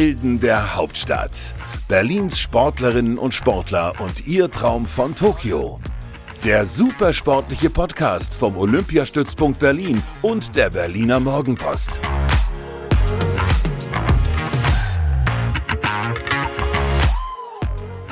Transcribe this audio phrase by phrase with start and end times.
[0.00, 1.54] Helden der Hauptstadt.
[1.86, 5.78] Berlins Sportlerinnen und Sportler und ihr Traum von Tokio.
[6.42, 12.00] Der supersportliche Podcast vom Olympiastützpunkt Berlin und der Berliner Morgenpost.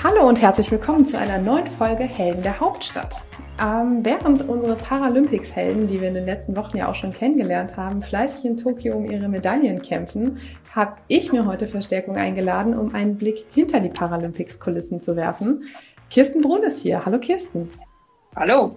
[0.04, 3.22] Hallo und herzlich willkommen zu einer neuen Folge Helden der Hauptstadt.
[3.60, 8.02] Ähm, während unsere Paralympics-Helden, die wir in den letzten Wochen ja auch schon kennengelernt haben,
[8.02, 10.38] fleißig in Tokio um ihre Medaillen kämpfen,
[10.74, 15.64] habe ich mir heute Verstärkung eingeladen, um einen Blick hinter die Paralympics-Kulissen zu werfen.
[16.08, 17.04] Kirsten Brun ist hier.
[17.04, 17.68] Hallo Kirsten.
[18.36, 18.76] Hallo.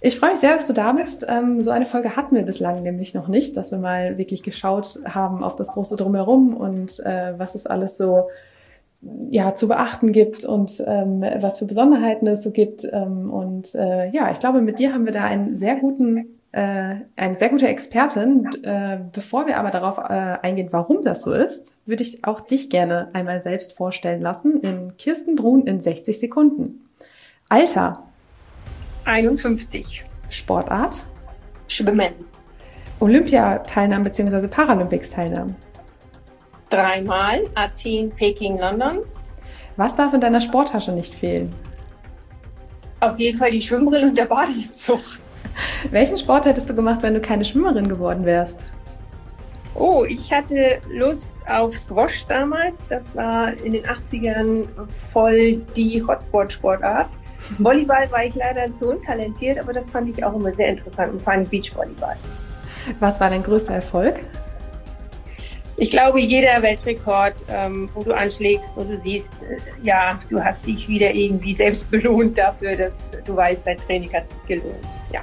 [0.00, 1.26] Ich freue mich sehr, dass du da bist.
[1.28, 5.00] Ähm, so eine Folge hatten wir bislang nämlich noch nicht, dass wir mal wirklich geschaut
[5.04, 8.26] haben auf das große Drumherum und äh, was es alles so
[9.30, 12.86] ja, zu beachten gibt und ähm, was für Besonderheiten es so gibt.
[12.92, 16.96] Ähm, und äh, ja, ich glaube, mit dir haben wir da einen sehr guten, äh,
[17.16, 18.48] eine sehr gute Expertin.
[18.62, 22.70] Äh, bevor wir aber darauf äh, eingehen, warum das so ist, würde ich auch dich
[22.70, 26.88] gerne einmal selbst vorstellen lassen in Kirsten Brun in 60 Sekunden.
[27.48, 28.04] Alter?
[29.04, 30.04] 51.
[30.28, 31.02] Sportart?
[31.66, 32.12] Schwimmen.
[33.00, 34.46] Olympiateilnahmen bzw.
[34.46, 35.56] Paralympics-Teilnahmen?
[36.72, 39.00] Dreimal Athen, Peking, London.
[39.76, 41.54] Was darf in deiner Sporttasche nicht fehlen?
[43.00, 45.00] Auf jeden Fall die Schwimmbrille und der Badeanzug.
[45.90, 48.64] Welchen Sport hättest du gemacht, wenn du keine Schwimmerin geworden wärst?
[49.74, 52.78] Oh, ich hatte Lust auf Squash damals.
[52.88, 54.66] Das war in den 80ern
[55.12, 57.08] voll die Hotspot-Sportart.
[57.58, 61.20] Volleyball war ich leider zu untalentiert, aber das fand ich auch immer sehr interessant und
[61.20, 62.16] vor allem Beachvolleyball.
[63.00, 64.20] Was war dein größter Erfolg?
[65.76, 70.66] Ich glaube, jeder Weltrekord, ähm, wo du anschlägst und du siehst, äh, ja, du hast
[70.66, 74.86] dich wieder irgendwie selbst belohnt dafür, dass du weißt, dein Training hat sich gelohnt.
[75.12, 75.20] Ja.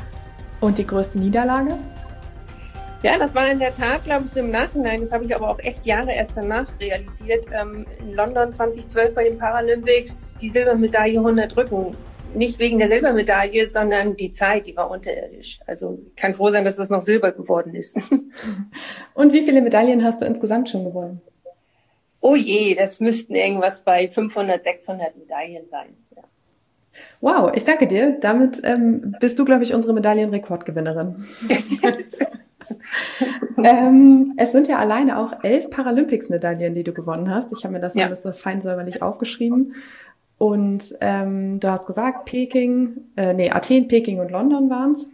[0.59, 1.77] Und die größte Niederlage?
[3.01, 4.99] Ja, das war in der Tat, glaube ich, so im Nachhinein.
[4.99, 7.45] Das habe ich aber auch echt Jahre erst danach realisiert.
[7.53, 11.95] Ähm, in London 2012 bei den Paralympics die Silbermedaille 100 Rücken
[12.35, 15.59] nicht wegen der Silbermedaille, sondern die Zeit, die war unterirdisch.
[15.65, 17.95] Also ich kann froh sein, dass das noch Silber geworden ist.
[19.13, 21.21] Und wie viele Medaillen hast du insgesamt schon gewonnen?
[22.21, 25.95] Oh je, das müssten irgendwas bei 500, 600 Medaillen sein.
[26.15, 26.23] Ja.
[27.21, 28.17] Wow, ich danke dir.
[28.19, 31.25] Damit ähm, bist du, glaube ich, unsere Medaillenrekordgewinnerin.
[33.63, 37.53] ähm, es sind ja alleine auch elf Paralympics-Medaillen, die du gewonnen hast.
[37.53, 38.07] Ich habe mir das ja.
[38.07, 39.75] alles so fein säuberlich aufgeschrieben.
[40.39, 45.11] Und ähm, du hast gesagt, Peking, äh, nee, Athen, Peking und London waren's.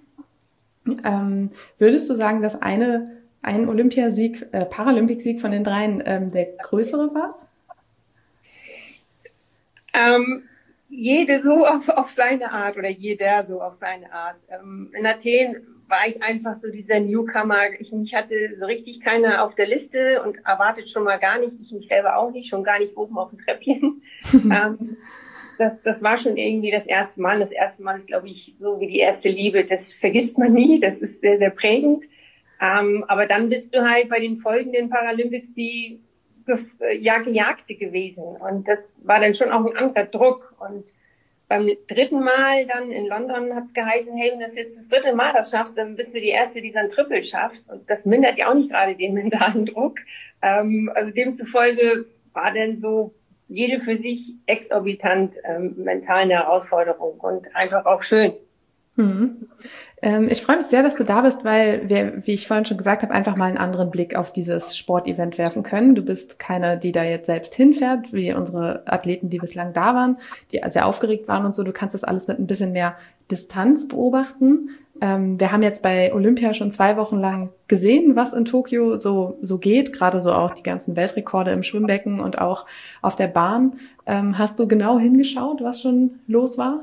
[1.04, 1.50] Ähm,
[1.80, 7.12] würdest du sagen, dass eine, ein Olympiasieg, äh, Paralympiksieg von den dreien ähm, der größere
[7.16, 7.40] war?
[9.94, 10.44] Ähm,
[10.90, 14.38] jede so auf, auf seine Art oder jeder so auf seine Art.
[14.50, 15.56] Ähm, in Athen
[15.88, 17.72] war ich einfach so dieser Newcomer.
[17.80, 21.54] Ich, mich hatte so richtig keiner auf der Liste und erwartet schon mal gar nicht,
[21.60, 24.04] ich mich selber auch nicht, schon gar nicht oben auf dem Treppchen.
[24.34, 24.98] ähm,
[25.58, 27.40] das, das war schon irgendwie das erste Mal.
[27.40, 29.66] Das erste Mal ist, glaube ich, so wie die erste Liebe.
[29.66, 30.80] Das vergisst man nie.
[30.80, 32.06] Das ist sehr, sehr prägend.
[32.62, 36.02] Ähm, aber dann bist du halt bei den folgenden Paralympics die
[37.00, 38.24] ja, Gejagte gewesen.
[38.24, 40.56] Und das war dann schon auch ein anderer Druck.
[40.60, 40.86] Und
[41.48, 45.14] beim dritten Mal dann in London hat es geheißen, hey, wenn das jetzt das dritte
[45.14, 47.62] Mal das schaffst, dann bist du die Erste, die so ein Triple schafft.
[47.68, 50.00] Und das mindert ja auch nicht gerade den mentalen Druck.
[50.42, 53.14] Ähm, also demzufolge war dann so
[53.48, 58.34] jede für sich exorbitant ähm, mental eine Herausforderung und einfach auch schön.
[58.96, 59.50] Mhm.
[60.02, 62.78] Ähm, ich freue mich sehr, dass du da bist, weil wir, wie ich vorhin schon
[62.78, 65.96] gesagt habe, einfach mal einen anderen Blick auf dieses Sportevent werfen können.
[65.96, 70.18] Du bist keine, die da jetzt selbst hinfährt, wie unsere Athleten, die bislang da waren,
[70.52, 71.64] die sehr aufgeregt waren und so.
[71.64, 72.96] Du kannst das alles mit ein bisschen mehr
[73.30, 74.70] Distanz beobachten.
[75.02, 79.38] Ähm, wir haben jetzt bei Olympia schon zwei Wochen lang gesehen, was in Tokio so,
[79.42, 82.66] so geht, gerade so auch die ganzen Weltrekorde im Schwimmbecken und auch
[83.02, 83.78] auf der Bahn.
[84.06, 86.82] Ähm, hast du genau hingeschaut, was schon los war?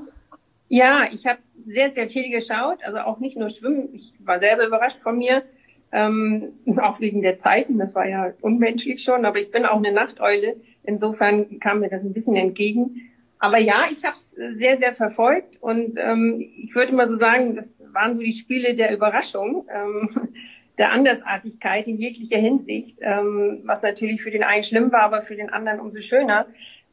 [0.69, 3.89] Ja, ich habe sehr, sehr viel geschaut, also auch nicht nur Schwimmen.
[3.93, 5.43] Ich war selber überrascht von mir,
[5.91, 7.79] ähm, auch wegen der Zeiten.
[7.79, 10.57] Das war ja unmenschlich schon, aber ich bin auch eine Nachteule.
[10.83, 13.11] Insofern kam mir das ein bisschen entgegen.
[13.39, 17.57] Aber ja, ich habe es sehr, sehr verfolgt und ähm, ich würde mal so sagen,
[17.57, 20.11] das waren so die Spiele der Überraschung, ähm,
[20.79, 25.37] der Andersartigkeit in jeglicher Hinsicht, ähm, was natürlich für den einen schlimm war, aber für
[25.37, 26.47] den anderen umso schöner.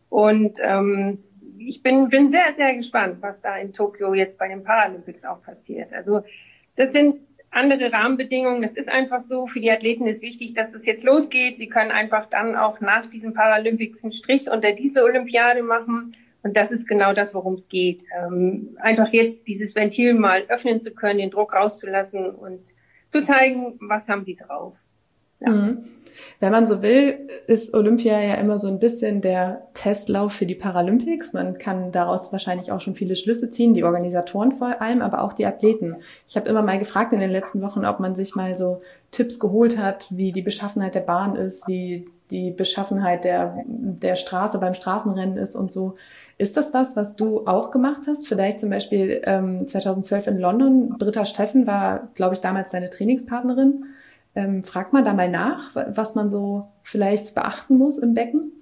[0.09, 1.19] Und ähm,
[1.57, 5.41] ich bin, bin sehr, sehr gespannt, was da in Tokio jetzt bei den Paralympics auch
[5.41, 5.93] passiert.
[5.93, 6.23] Also
[6.75, 7.19] das sind
[7.51, 8.61] andere Rahmenbedingungen.
[8.61, 9.45] Das ist einfach so.
[9.47, 11.57] Für die Athleten ist wichtig, dass es jetzt losgeht.
[11.57, 16.55] Sie können einfach dann auch nach diesem Paralympics einen Strich unter diese Olympiade machen und
[16.55, 18.03] das ist genau das, worum es geht.
[18.17, 22.61] Ähm, einfach jetzt dieses Ventil mal öffnen zu können, den Druck rauszulassen und
[23.11, 24.75] zu zeigen, was haben sie drauf.
[25.39, 25.49] Ja.
[25.49, 25.85] Mhm.
[26.39, 30.55] Wenn man so will, ist Olympia ja immer so ein bisschen der Testlauf für die
[30.55, 31.33] Paralympics.
[31.33, 35.33] Man kann daraus wahrscheinlich auch schon viele Schlüsse ziehen, die Organisatoren vor allem, aber auch
[35.33, 35.97] die Athleten.
[36.27, 38.81] Ich habe immer mal gefragt in den letzten Wochen, ob man sich mal so
[39.11, 44.59] Tipps geholt hat, wie die Beschaffenheit der Bahn ist, wie die Beschaffenheit der, der Straße
[44.59, 45.95] beim Straßenrennen ist und so.
[46.39, 48.25] Ist das was, was du auch gemacht hast?
[48.25, 50.95] Vielleicht zum Beispiel ähm, 2012 in London.
[50.97, 53.83] Britta Steffen war, glaube ich, damals deine Trainingspartnerin.
[54.35, 58.53] Ähm, fragt man da mal nach, was man so vielleicht beachten muss im Becken?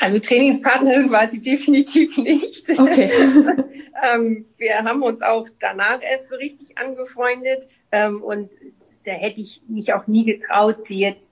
[0.00, 2.66] Also Trainingspartnerin war sie definitiv nicht.
[2.70, 3.10] Okay.
[4.14, 8.50] ähm, wir haben uns auch danach erst so richtig angefreundet ähm, und
[9.04, 11.31] da hätte ich mich auch nie getraut, sie jetzt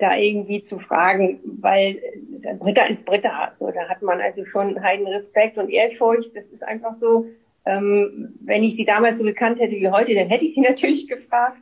[0.00, 2.00] da irgendwie zu fragen, weil
[2.42, 3.52] äh, Britta ist Britta.
[3.58, 6.34] So, da hat man also schon heiden Respekt und Ehrfurcht.
[6.34, 7.26] Das ist einfach so.
[7.66, 11.06] Ähm, wenn ich sie damals so gekannt hätte wie heute, dann hätte ich sie natürlich
[11.06, 11.58] gefragt.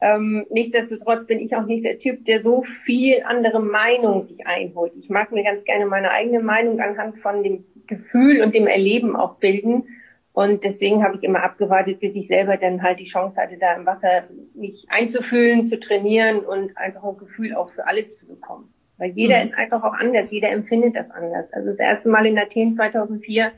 [0.00, 4.92] Ähm, nichtsdestotrotz bin ich auch nicht der Typ, der so viel andere Meinung sich einholt.
[4.98, 9.14] Ich mag mir ganz gerne meine eigene Meinung anhand von dem Gefühl und dem Erleben
[9.14, 9.84] auch bilden.
[10.32, 13.74] Und deswegen habe ich immer abgewartet, bis ich selber dann halt die Chance hatte, da
[13.74, 14.24] im Wasser
[14.54, 18.72] mich einzufühlen, zu trainieren und einfach ein Gefühl auch für alles zu bekommen.
[18.96, 19.48] Weil jeder mhm.
[19.48, 21.52] ist einfach auch anders, jeder empfindet das anders.
[21.52, 23.52] Also das erste Mal in Athen 2004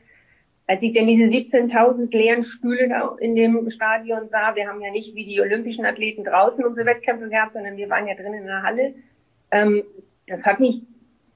[0.67, 4.91] als ich denn diese 17.000 leeren Stühle da in dem Stadion sah, wir haben ja
[4.91, 8.47] nicht wie die olympischen Athleten draußen unsere Wettkämpfe gehabt, sondern wir waren ja drin in
[8.47, 8.95] der Halle,
[9.51, 9.83] ähm,
[10.27, 10.83] das hat mich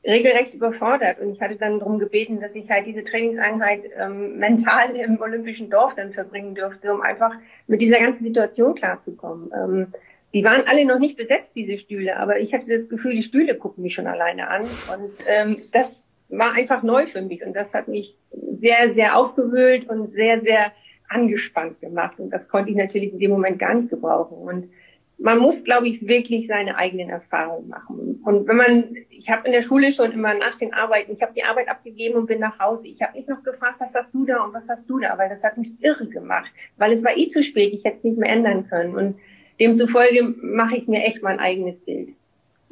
[0.04, 1.20] regelrecht überfordert.
[1.20, 5.70] Und ich hatte dann darum gebeten, dass ich halt diese Trainingseinheit ähm, mental im olympischen
[5.70, 7.34] Dorf dann verbringen dürfte, um einfach
[7.66, 9.50] mit dieser ganzen Situation klarzukommen.
[9.54, 9.86] Ähm,
[10.34, 13.54] die waren alle noch nicht besetzt, diese Stühle, aber ich hatte das Gefühl, die Stühle
[13.54, 14.62] gucken mich schon alleine an.
[14.62, 17.44] Und ähm, das war einfach neu für mich.
[17.44, 18.16] Und das hat mich
[18.52, 20.72] sehr, sehr aufgewühlt und sehr, sehr
[21.08, 22.18] angespannt gemacht.
[22.20, 24.36] Und das konnte ich natürlich in dem Moment gar nicht gebrauchen.
[24.36, 24.70] Und
[25.18, 28.20] man muss, glaube ich, wirklich seine eigenen Erfahrungen machen.
[28.24, 31.34] Und wenn man, ich habe in der Schule schon immer nach den Arbeiten, ich habe
[31.34, 32.86] die Arbeit abgegeben und bin nach Hause.
[32.86, 35.28] Ich habe nicht noch gefragt, was hast du da und was hast du da, weil
[35.28, 38.16] das hat mich irre gemacht, weil es war eh zu spät, ich hätte es nicht
[38.16, 38.94] mehr ändern können.
[38.94, 39.18] Und
[39.58, 42.14] demzufolge mache ich mir echt mein eigenes Bild.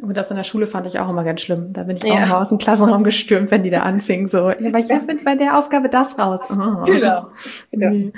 [0.02, 1.72] Und das in der Schule fand ich auch immer ganz schlimm.
[1.72, 4.28] Da bin ich auch immer aus dem Klassenraum gestürmt, wenn die da anfingen.
[4.28, 6.40] So, ja, aber ich habe bei der Aufgabe das raus.
[6.50, 6.84] Oh.
[6.84, 7.28] Genau.
[7.70, 8.12] genau.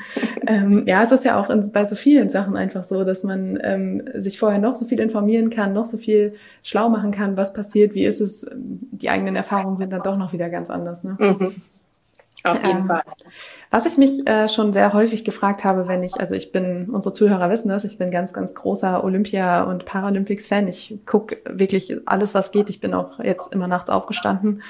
[0.48, 3.60] Ähm, ja, es ist ja auch in, bei so vielen Sachen einfach so, dass man
[3.62, 6.32] ähm, sich vorher noch so viel informieren kann, noch so viel
[6.64, 8.50] schlau machen kann, was passiert, wie ist es.
[8.56, 11.04] Die eigenen Erfahrungen sind dann doch noch wieder ganz anders.
[11.04, 11.16] Ne?
[11.20, 11.54] Mhm.
[12.44, 13.02] Auf jeden ähm, Fall.
[13.70, 17.12] Was ich mich äh, schon sehr häufig gefragt habe, wenn ich, also ich bin, unsere
[17.12, 20.68] Zuhörer wissen das, ich bin ganz, ganz großer Olympia- und Paralympics-Fan.
[20.68, 22.70] Ich gucke wirklich alles, was geht.
[22.70, 24.62] Ich bin auch jetzt immer nachts aufgestanden.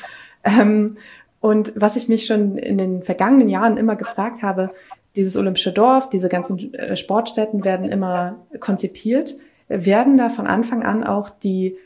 [0.45, 0.97] Ähm,
[1.41, 4.71] und was ich mich schon in den vergangenen Jahren immer gefragt habe,
[5.15, 9.35] dieses olympische Dorf, diese ganzen äh, Sportstätten werden immer konzipiert.
[9.69, 11.77] Werden da von Anfang an auch die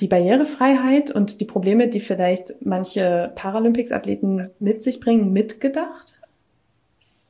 [0.00, 6.20] die Barrierefreiheit und die Probleme, die vielleicht manche Paralympics-Athleten mit sich bringen, mitgedacht?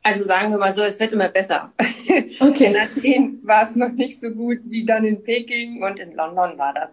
[0.02, 1.72] Also sagen wir mal so, es wird immer besser.
[2.40, 2.66] Okay.
[2.66, 6.56] In Athen war es noch nicht so gut wie dann in Peking und in London
[6.56, 6.90] war das,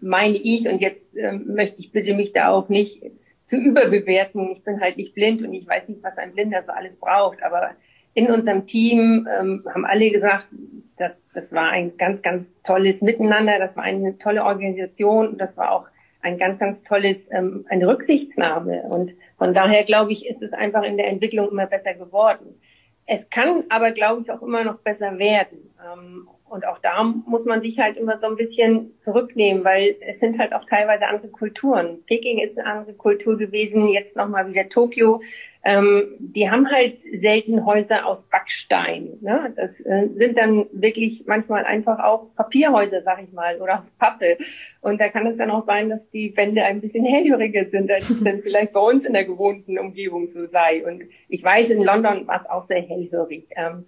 [0.00, 0.68] meine ich.
[0.68, 3.02] Und jetzt ähm, möchte ich bitte mich da auch nicht
[3.42, 4.50] zu überbewerten.
[4.52, 7.42] Ich bin halt nicht blind und ich weiß nicht, was ein Blinder so alles braucht.
[7.42, 7.70] Aber
[8.14, 10.48] in unserem Team ähm, haben alle gesagt,
[10.96, 15.56] das, das war ein ganz, ganz tolles Miteinander, das war eine tolle Organisation und das
[15.56, 15.86] war auch
[16.20, 18.82] ein ganz, ganz tolles, ähm, eine Rücksichtsnahme.
[18.82, 22.60] Und von daher, glaube ich, ist es einfach in der Entwicklung immer besser geworden.
[23.06, 25.70] Es kann aber, glaube ich, auch immer noch besser werden.
[25.84, 30.20] Ähm, und auch da muss man sich halt immer so ein bisschen zurücknehmen, weil es
[30.20, 32.04] sind halt auch teilweise andere Kulturen.
[32.06, 35.22] Peking ist eine andere Kultur gewesen, jetzt nochmal wieder Tokio.
[35.64, 39.18] Ähm, die haben halt selten Häuser aus Backstein.
[39.20, 39.52] Ne?
[39.54, 44.38] Das äh, sind dann wirklich manchmal einfach auch Papierhäuser, sag ich mal, oder aus Pappe.
[44.80, 48.10] Und da kann es dann auch sein, dass die Wände ein bisschen hellhöriger sind, als
[48.10, 50.84] es dann vielleicht bei uns in der gewohnten Umgebung so sei.
[50.84, 53.46] Und ich weiß, in London war es auch sehr hellhörig.
[53.54, 53.86] Ähm,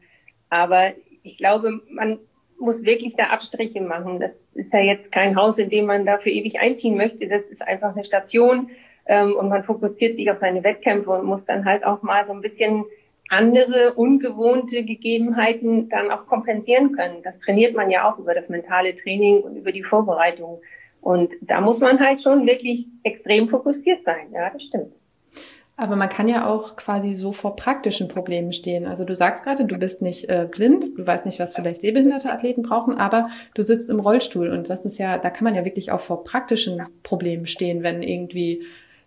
[0.50, 0.92] aber
[1.24, 2.18] ich glaube, man
[2.58, 4.20] muss wirklich da Abstriche machen.
[4.20, 7.26] Das ist ja jetzt kein Haus, in dem man dafür ewig einziehen möchte.
[7.26, 8.70] Das ist einfach eine Station
[9.06, 12.32] ähm, und man fokussiert sich auf seine Wettkämpfe und muss dann halt auch mal so
[12.32, 12.84] ein bisschen
[13.28, 17.22] andere, ungewohnte Gegebenheiten dann auch kompensieren können.
[17.22, 20.60] Das trainiert man ja auch über das mentale Training und über die Vorbereitung.
[21.00, 24.32] Und da muss man halt schon wirklich extrem fokussiert sein.
[24.32, 24.92] Ja, das stimmt.
[25.76, 28.86] Aber man kann ja auch quasi so vor praktischen Problemen stehen.
[28.86, 32.32] Also du sagst gerade, du bist nicht äh, blind, du weißt nicht, was vielleicht sehbehinderte
[32.32, 35.64] Athleten brauchen, aber du sitzt im Rollstuhl und das ist ja, da kann man ja
[35.64, 38.62] wirklich auch vor praktischen Problemen stehen, wenn irgendwie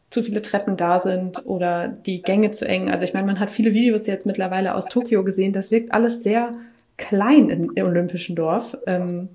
[0.10, 2.90] zu viele Treppen da sind oder die Gänge zu eng.
[2.90, 5.54] Also ich meine, man hat viele Videos jetzt mittlerweile aus Tokio gesehen.
[5.54, 6.54] Das wirkt alles sehr
[6.98, 8.78] klein im, im Olympischen Dorf.
[8.88, 9.30] Ähm,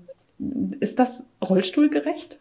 [0.79, 2.39] Ist das rollstuhlgerecht?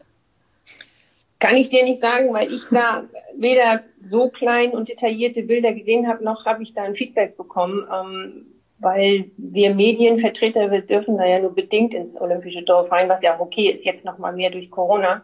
[1.38, 3.04] Kann ich dir nicht sagen, weil ich da
[3.36, 7.86] weder so klein und detaillierte Bilder gesehen habe, noch habe ich da ein Feedback bekommen,
[7.92, 8.46] ähm,
[8.78, 13.36] weil wir Medienvertreter, wir dürfen da ja nur bedingt ins Olympische Dorf rein, was ja
[13.36, 15.22] auch okay ist, jetzt noch mal mehr durch Corona.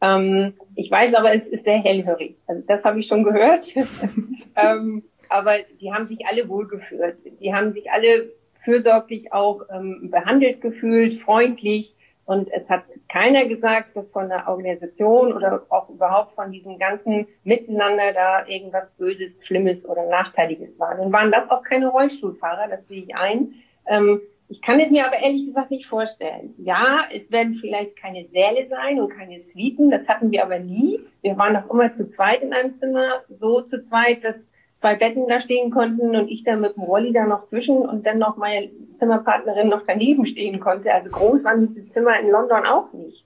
[0.00, 2.36] Ähm, ich weiß aber, es ist sehr hellhörig.
[2.46, 3.66] Also das habe ich schon gehört.
[4.56, 7.18] ähm, aber die haben sich alle wohlgeführt.
[7.40, 8.32] Die haben sich alle
[8.64, 11.94] fürsorglich auch ähm, behandelt gefühlt, freundlich.
[12.24, 17.26] Und es hat keiner gesagt, dass von der Organisation oder auch überhaupt von diesem ganzen
[17.42, 20.94] Miteinander da irgendwas Böses, Schlimmes oder Nachteiliges war.
[20.96, 23.54] Nun waren das auch keine Rollstuhlfahrer, das sehe ich ein.
[23.86, 26.54] Ähm, ich kann es mir aber ehrlich gesagt nicht vorstellen.
[26.58, 30.98] Ja, es werden vielleicht keine Säle sein und keine Suiten, das hatten wir aber nie.
[31.22, 35.28] Wir waren doch immer zu zweit in einem Zimmer, so zu zweit, dass zwei Betten
[35.28, 38.36] da stehen konnten und ich da mit dem Rolli da noch zwischen und dann noch
[38.38, 40.92] meine Zimmerpartnerin noch daneben stehen konnte.
[40.92, 43.24] Also groß waren diese Zimmer in London auch nicht.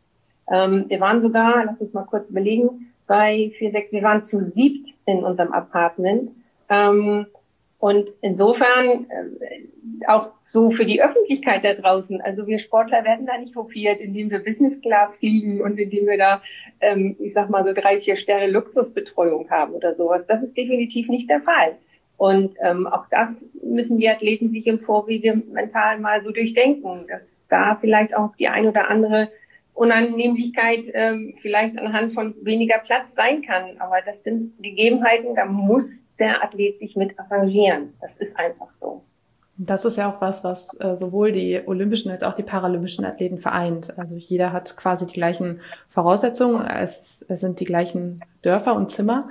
[0.53, 4.45] Ähm, wir waren sogar, lass mich mal kurz überlegen, zwei, vier, sechs, wir waren zu
[4.45, 6.33] siebt in unserem Apartment.
[6.69, 7.27] Ähm,
[7.79, 12.21] und insofern äh, auch so für die Öffentlichkeit da draußen.
[12.21, 16.17] Also wir Sportler werden da nicht hofiert, indem wir Business Class fliegen und indem wir
[16.17, 16.43] da,
[16.81, 20.25] ähm, ich sag mal so drei, vier Sterne Luxusbetreuung haben oder sowas.
[20.29, 21.77] Das ist definitiv nicht der Fall.
[22.19, 27.43] Und ähm, auch das müssen die Athleten sich im Vorwege mental mal so durchdenken, dass
[27.49, 29.33] da vielleicht auch die ein oder andere
[29.73, 33.81] Unannehmlichkeit ähm, vielleicht anhand von weniger Platz sein kann.
[33.81, 37.95] Aber das sind Gegebenheiten, da muss der Athlet sich mit arrangieren.
[38.01, 39.03] Das ist einfach so.
[39.57, 43.39] Das ist ja auch was, was äh, sowohl die olympischen als auch die paralympischen Athleten
[43.39, 43.97] vereint.
[43.97, 49.25] Also jeder hat quasi die gleichen Voraussetzungen, es, es sind die gleichen Dörfer und Zimmer.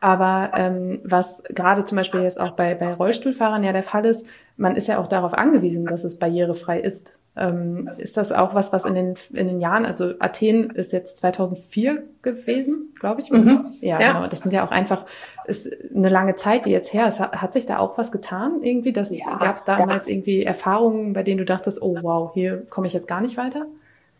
[0.00, 4.26] Aber ähm, was gerade zum Beispiel jetzt auch bei, bei Rollstuhlfahrern ja der Fall ist,
[4.56, 7.16] man ist ja auch darauf angewiesen, dass es barrierefrei ist.
[7.36, 11.18] Ähm, ist das auch was, was in den, in den Jahren, also Athen ist jetzt
[11.18, 13.30] 2004 gewesen, glaube ich.
[13.30, 13.72] Mhm.
[13.80, 14.26] Ja, ja, genau.
[14.26, 15.04] Das sind ja auch einfach,
[15.50, 17.20] ist eine lange Zeit, die jetzt her ist.
[17.20, 18.92] Hat, sich da auch was getan irgendwie?
[18.92, 20.10] Das, ja, Gab es damals da.
[20.10, 23.66] irgendwie Erfahrungen, bei denen du dachtest, oh wow, hier komme ich jetzt gar nicht weiter?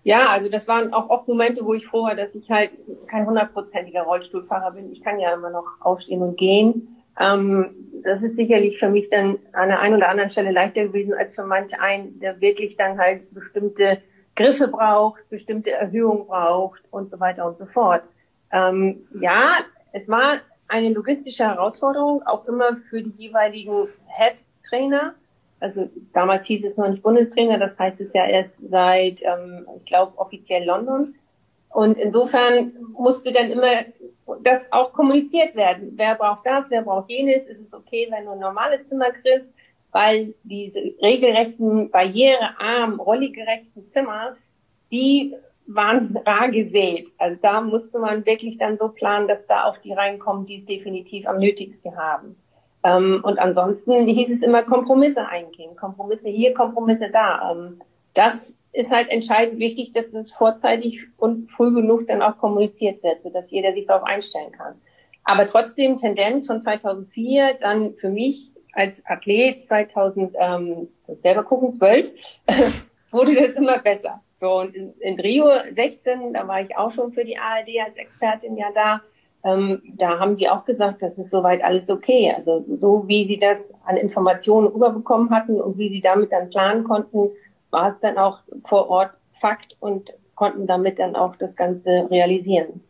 [0.02, 2.70] Ja, also das waren auch oft Momente, wo ich froh war, dass ich halt
[3.06, 4.90] kein hundertprozentiger Rollstuhlfahrer bin.
[4.92, 6.96] Ich kann ja immer noch aufstehen und gehen.
[7.18, 7.68] Ähm,
[8.02, 11.34] das ist sicherlich für mich dann an der einen oder anderen Stelle leichter gewesen als
[11.34, 13.98] für manch einen, der wirklich dann halt bestimmte
[14.34, 18.02] Griffe braucht, bestimmte Erhöhungen braucht und so weiter und so fort.
[18.52, 19.58] Ähm, ja,
[19.92, 25.14] es war eine logistische Herausforderung, auch immer für die jeweiligen Head-Trainer.
[25.58, 29.84] Also damals hieß es noch nicht Bundestrainer, das heißt es ja erst seit, ähm, ich
[29.84, 31.16] glaube, offiziell London.
[31.70, 33.84] Und insofern musste dann immer
[34.42, 35.92] das auch kommuniziert werden.
[35.96, 37.46] Wer braucht das, wer braucht jenes?
[37.46, 39.52] Ist es okay, wenn du ein normales Zimmer kriegst?
[39.92, 44.36] Weil diese regelrechten, barrierearm, rolligerechten Zimmer,
[44.92, 45.34] die
[45.74, 47.08] waren rar gesät.
[47.18, 50.64] Also da musste man wirklich dann so planen, dass da auch die reinkommen, die es
[50.64, 52.36] definitiv am nötigsten haben.
[52.82, 55.76] Ähm, und ansonsten hieß es immer Kompromisse eingehen.
[55.76, 57.52] Kompromisse hier, Kompromisse da.
[57.52, 57.80] Ähm,
[58.14, 63.22] das ist halt entscheidend wichtig, dass es vorzeitig und früh genug dann auch kommuniziert wird,
[63.22, 64.74] sodass jeder sich darauf einstellen kann.
[65.24, 72.12] Aber trotzdem Tendenz von 2004, dann für mich als Athlet 2000, ähm, selber gucken, 12,
[73.10, 74.20] wurde das immer besser.
[74.40, 77.96] So, und in, in, Rio 16, da war ich auch schon für die ARD als
[77.96, 79.02] Expertin ja da.
[79.44, 82.32] Ähm, da haben die auch gesagt, das ist soweit alles okay.
[82.34, 86.84] Also so wie sie das an Informationen rüberbekommen hatten und wie sie damit dann planen
[86.84, 87.30] konnten,
[87.70, 92.82] war es dann auch vor Ort Fakt und konnten damit dann auch das Ganze realisieren.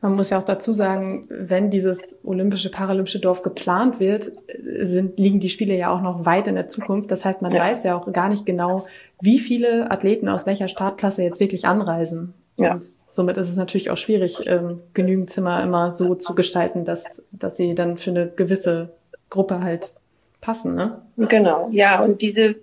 [0.00, 4.32] Man muss ja auch dazu sagen, wenn dieses olympische, paralympische Dorf geplant wird,
[4.80, 7.10] sind, liegen die Spiele ja auch noch weit in der Zukunft.
[7.10, 7.60] Das heißt, man ja.
[7.62, 8.86] weiß ja auch gar nicht genau,
[9.20, 12.34] wie viele Athleten aus welcher Startklasse jetzt wirklich anreisen.
[12.56, 12.74] Ja.
[12.74, 17.22] Und somit ist es natürlich auch schwierig, ähm, genügend Zimmer immer so zu gestalten, dass,
[17.32, 18.90] dass sie dann für eine gewisse
[19.30, 19.92] Gruppe halt
[20.40, 20.74] passen.
[20.74, 21.00] Ne?
[21.16, 22.02] Genau, ja.
[22.02, 22.56] Und diese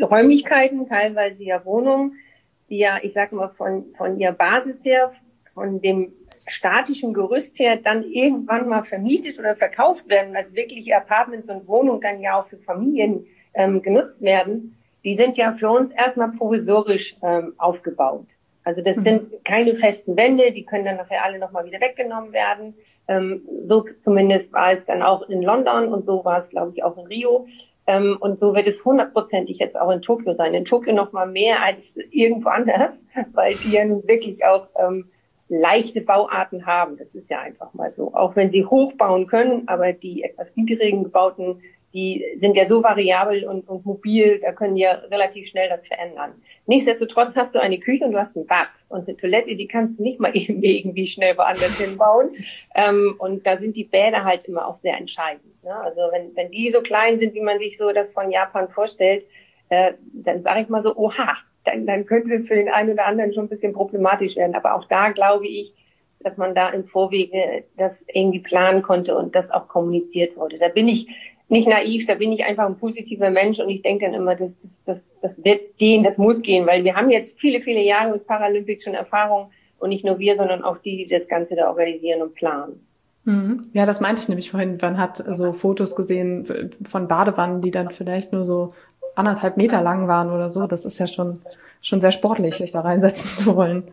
[0.00, 2.14] Räumlichkeiten, teilweise ja Wohnungen,
[2.68, 5.12] die ja, ich sage mal, von, von ihrer Basis her,
[5.52, 11.48] von dem statischen Gerüst her dann irgendwann mal vermietet oder verkauft werden, als wirkliche Apartments
[11.48, 15.90] und Wohnungen dann ja auch für Familien ähm, genutzt werden, die sind ja für uns
[15.92, 18.26] erstmal provisorisch ähm, aufgebaut.
[18.64, 19.04] Also das mhm.
[19.04, 22.74] sind keine festen Wände, die können dann nachher alle nochmal wieder weggenommen werden.
[23.08, 26.84] Ähm, so zumindest war es dann auch in London und so war es, glaube ich,
[26.84, 27.46] auch in Rio.
[27.86, 30.54] Ähm, und so wird es hundertprozentig jetzt auch in Tokio sein.
[30.54, 32.92] In Tokio noch mal mehr als irgendwo anders,
[33.32, 35.10] weil die ja nun wirklich auch ähm,
[35.52, 36.96] leichte Bauarten haben.
[36.96, 38.14] Das ist ja einfach mal so.
[38.14, 41.60] Auch wenn sie hochbauen können, aber die etwas niedrigen gebauten
[41.94, 46.32] die sind ja so variabel und, und mobil, da können ja relativ schnell das verändern.
[46.66, 49.98] Nichtsdestotrotz hast du eine Küche und du hast ein Bad und eine Toilette, die kannst
[49.98, 52.30] du nicht mal eben irgendwie schnell woanders hinbauen.
[52.74, 55.62] Ähm, und da sind die Bäder halt immer auch sehr entscheidend.
[55.62, 55.74] Ne?
[55.74, 59.26] Also wenn, wenn die so klein sind, wie man sich so das von Japan vorstellt,
[59.68, 63.06] äh, dann sage ich mal so, oha, dann, dann könnte es für den einen oder
[63.06, 64.54] anderen schon ein bisschen problematisch werden.
[64.54, 65.74] Aber auch da glaube ich,
[66.20, 70.58] dass man da im Vorwege das irgendwie planen konnte und das auch kommuniziert wurde.
[70.58, 71.08] Da bin ich
[71.48, 74.56] nicht naiv, da bin ich einfach ein positiver Mensch und ich denke dann immer, das,
[74.60, 78.12] das, das, das wird gehen, das muss gehen, weil wir haben jetzt viele, viele Jahre
[78.12, 81.68] mit Paralympics schon Erfahrung und nicht nur wir, sondern auch die, die das Ganze da
[81.68, 82.86] organisieren und planen.
[83.24, 83.62] Mhm.
[83.72, 84.78] Ja, das meinte ich nämlich vorhin.
[84.80, 88.72] Man hat so Fotos gesehen von Badewannen, die dann vielleicht nur so
[89.14, 90.66] anderthalb Meter lang waren oder so.
[90.66, 91.40] Das ist ja schon,
[91.80, 93.84] schon sehr sportlich, sich da reinsetzen zu wollen.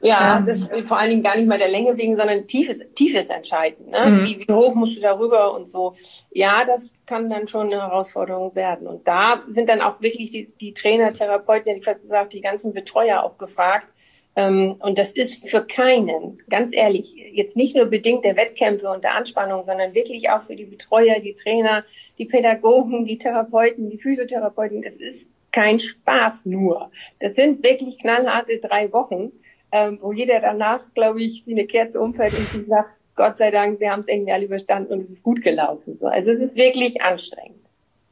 [0.00, 2.72] Ja, ähm, das ist vor allen Dingen gar nicht mal der Länge wegen, sondern Tiefe,
[2.72, 3.90] ist, ist entscheidend.
[3.90, 4.06] Ne?
[4.06, 4.24] Mhm.
[4.24, 5.94] Wie, wie hoch musst du darüber und so.
[6.30, 8.86] Ja, das kann dann schon eine Herausforderung werden.
[8.86, 12.40] Und da sind dann auch wirklich die, die Trainer, Therapeuten, hätte ich fast gesagt, die
[12.40, 13.92] ganzen Betreuer auch gefragt.
[14.36, 19.04] Ähm, und das ist für keinen, ganz ehrlich, jetzt nicht nur bedingt der Wettkämpfe und
[19.04, 21.84] der Anspannung, sondern wirklich auch für die Betreuer, die Trainer,
[22.18, 24.82] die Pädagogen, die Therapeuten, die Physiotherapeuten.
[24.82, 26.90] Es ist kein Spaß nur.
[27.20, 29.30] Das sind wirklich knallharte drei Wochen,
[29.70, 33.78] ähm, wo jeder danach, glaube ich, wie eine Kerze umfällt und sagt, Gott sei Dank,
[33.78, 35.96] wir haben es irgendwie alle überstanden und es ist gut gelaufen.
[35.96, 36.06] So.
[36.06, 37.63] Also es ist wirklich anstrengend.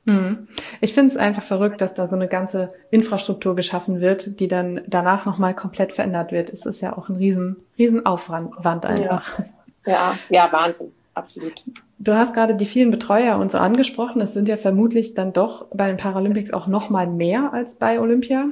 [0.04, 0.48] Mhm.
[0.80, 4.80] Ich finde es einfach verrückt, dass da so eine ganze Infrastruktur geschaffen wird, die dann
[4.86, 6.50] danach nochmal komplett verändert wird.
[6.50, 9.38] Es ist ja auch ein riesen, riesen Aufwand einfach.
[9.86, 10.92] Ja, ja, ja Wahnsinn.
[11.14, 11.62] Absolut.
[11.98, 14.20] Du hast gerade die vielen Betreuer und so angesprochen.
[14.22, 18.46] Es sind ja vermutlich dann doch bei den Paralympics auch nochmal mehr als bei Olympia.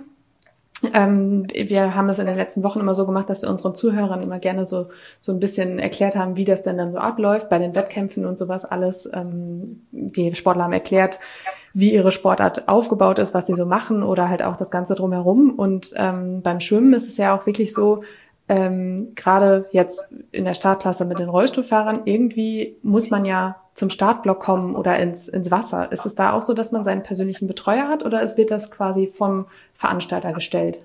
[0.95, 4.23] Ähm, wir haben es in den letzten Wochen immer so gemacht, dass wir unseren Zuhörern
[4.23, 4.87] immer gerne so,
[5.19, 8.39] so ein bisschen erklärt haben, wie das denn dann so abläuft bei den Wettkämpfen und
[8.39, 9.09] sowas alles.
[9.13, 11.21] Ähm, die Sportler haben erklärt,
[11.75, 15.51] wie ihre Sportart aufgebaut ist, was sie so machen oder halt auch das Ganze drumherum.
[15.51, 18.03] Und ähm, beim Schwimmen ist es ja auch wirklich so,
[18.51, 24.41] ähm, gerade jetzt in der Startklasse mit den Rollstuhlfahrern, irgendwie muss man ja zum Startblock
[24.41, 25.93] kommen oder ins, ins Wasser.
[25.93, 29.07] Ist es da auch so, dass man seinen persönlichen Betreuer hat oder wird das quasi
[29.07, 30.81] vom Veranstalter gestellt?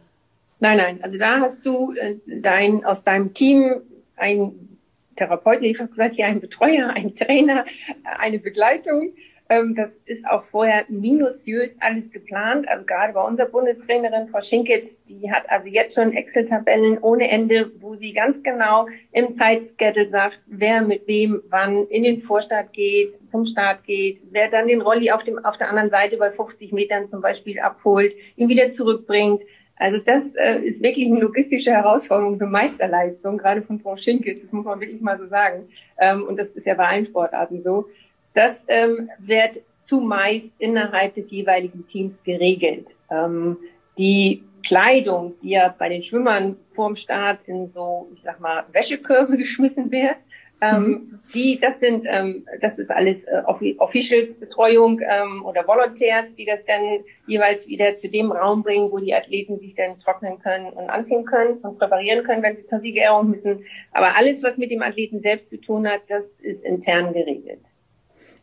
[0.60, 1.00] Nein, nein.
[1.02, 3.82] Also da hast du äh, dein, aus deinem Team
[4.16, 4.78] einen
[5.16, 7.66] Therapeuten, ich habe gesagt, hier einen Betreuer, einen Trainer,
[8.04, 9.12] eine Begleitung
[9.48, 12.68] ähm, das ist auch vorher minutiös alles geplant.
[12.68, 17.72] Also gerade bei unserer Bundestrainerin, Frau Schinkitz, die hat also jetzt schon Excel-Tabellen ohne Ende,
[17.80, 23.14] wo sie ganz genau im Zeitschedule sagt, wer mit wem wann in den Vorstart geht,
[23.30, 26.72] zum Start geht, wer dann den Rolli auf, dem, auf der anderen Seite bei 50
[26.72, 29.44] Metern zum Beispiel abholt, ihn wieder zurückbringt.
[29.78, 34.54] Also das äh, ist wirklich eine logistische Herausforderung für Meisterleistung, gerade von Frau Schinkitz, das
[34.54, 35.68] muss man wirklich mal so sagen.
[36.00, 37.86] Ähm, und das ist ja bei allen Sportarten so.
[38.36, 42.88] Das ähm, wird zumeist innerhalb des jeweiligen Teams geregelt.
[43.10, 43.58] Ähm,
[43.98, 49.38] die Kleidung, die ja bei den Schwimmern vorm Start in so, ich sag mal, Wäschekörbe
[49.38, 50.18] geschmissen wird,
[50.62, 51.20] ähm, mhm.
[51.34, 53.42] die, das sind, ähm, das ist alles äh,
[53.78, 59.14] Officials-Betreuung ähm, oder Volunteers, die das dann jeweils wieder zu dem Raum bringen, wo die
[59.14, 63.30] Athleten sich dann trocknen können und anziehen können und präparieren können, wenn sie zur Siegerehrung
[63.30, 63.66] müssen.
[63.92, 67.62] Aber alles, was mit dem Athleten selbst zu tun hat, das ist intern geregelt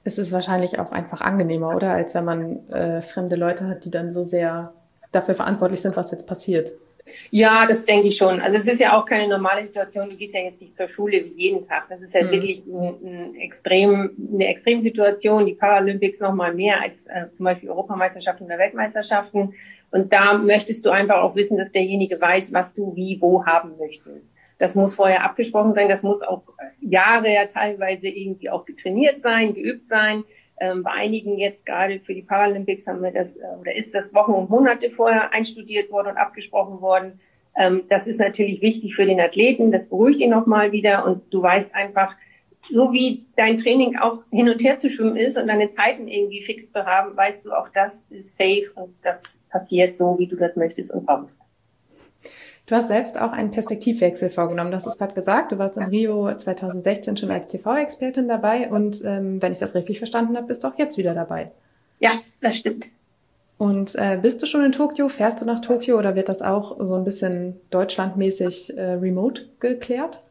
[0.05, 1.93] ist es wahrscheinlich auch einfach angenehmer, oder?
[1.93, 4.73] Als wenn man äh, fremde Leute hat, die dann so sehr
[5.13, 6.73] dafür verantwortlich sind, was jetzt passiert.
[7.31, 8.41] Ja, das denke ich schon.
[8.41, 10.09] Also es ist ja auch keine normale Situation.
[10.09, 11.89] Du gehst ja jetzt nicht zur Schule wie jeden Tag.
[11.89, 12.31] Das ist ja mhm.
[12.31, 15.47] wirklich ein, ein extrem, eine Extremsituation.
[15.47, 19.55] Die Paralympics noch mal mehr als äh, zum Beispiel Europameisterschaften oder Weltmeisterschaften.
[19.91, 23.73] Und da möchtest du einfach auch wissen, dass derjenige weiß, was du wie wo haben
[23.79, 24.33] möchtest.
[24.63, 25.89] Das muss vorher abgesprochen sein.
[25.89, 26.45] Das muss auch
[26.81, 30.23] Jahre ja teilweise irgendwie auch getrainiert sein, geübt sein.
[30.61, 34.15] Ähm, bei einigen jetzt gerade für die Paralympics haben wir das, äh, oder ist das
[34.15, 37.19] Wochen und Monate vorher einstudiert worden und abgesprochen worden.
[37.57, 39.73] Ähm, das ist natürlich wichtig für den Athleten.
[39.73, 42.15] Das beruhigt ihn nochmal wieder und du weißt einfach,
[42.71, 46.45] so wie dein Training auch hin und her zu schwimmen ist und deine Zeiten irgendwie
[46.45, 50.37] fix zu haben, weißt du auch, das ist safe und das passiert so, wie du
[50.37, 51.42] das möchtest und brauchst.
[52.67, 54.71] Du hast selbst auch einen Perspektivwechsel vorgenommen.
[54.71, 55.53] Das ist gerade gesagt.
[55.53, 59.99] Du warst in Rio 2016 schon als TV-Expertin dabei und ähm, wenn ich das richtig
[59.99, 61.51] verstanden habe, bist du auch jetzt wieder dabei.
[61.99, 62.89] Ja, das stimmt.
[63.59, 65.09] Und äh, bist du schon in Tokio?
[65.09, 70.23] Fährst du nach Tokio oder wird das auch so ein bisschen deutschlandmäßig äh, remote geklärt?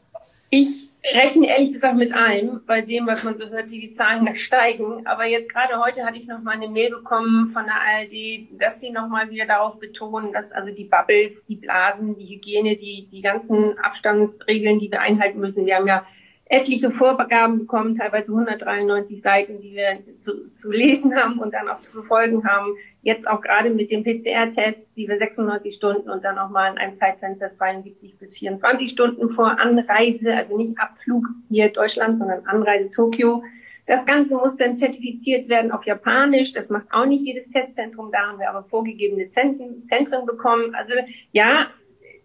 [0.50, 4.26] Ich rechne ehrlich gesagt mit allem, bei dem, was man so hört, wie die Zahlen
[4.26, 5.06] da steigen.
[5.08, 8.80] Aber jetzt gerade heute hatte ich noch mal eine Mail bekommen von der ARD, dass
[8.80, 13.08] sie noch mal wieder darauf betonen, dass also die Bubbles, die Blasen, die Hygiene, die,
[13.12, 15.66] die ganzen Abstandsregeln, die wir einhalten müssen.
[15.66, 16.06] Wir haben ja
[16.52, 21.80] etliche Vorgaben bekommen, teilweise 193 Seiten, die wir zu, zu lesen haben und dann auch
[21.80, 22.76] zu befolgen haben.
[23.02, 26.78] Jetzt auch gerade mit dem PCR-Test, die wir 96 Stunden und dann auch mal in
[26.78, 32.92] einem Zeitfenster 72 bis 24 Stunden vor Anreise, also nicht Abflug hier Deutschland, sondern Anreise
[32.92, 33.44] Tokio.
[33.88, 36.52] Das Ganze muss dann zertifiziert werden auf Japanisch.
[36.52, 38.12] Das macht auch nicht jedes Testzentrum.
[38.12, 40.76] Da haben wir aber vorgegebene Zentren, Zentren bekommen.
[40.76, 40.94] Also
[41.32, 41.68] ja,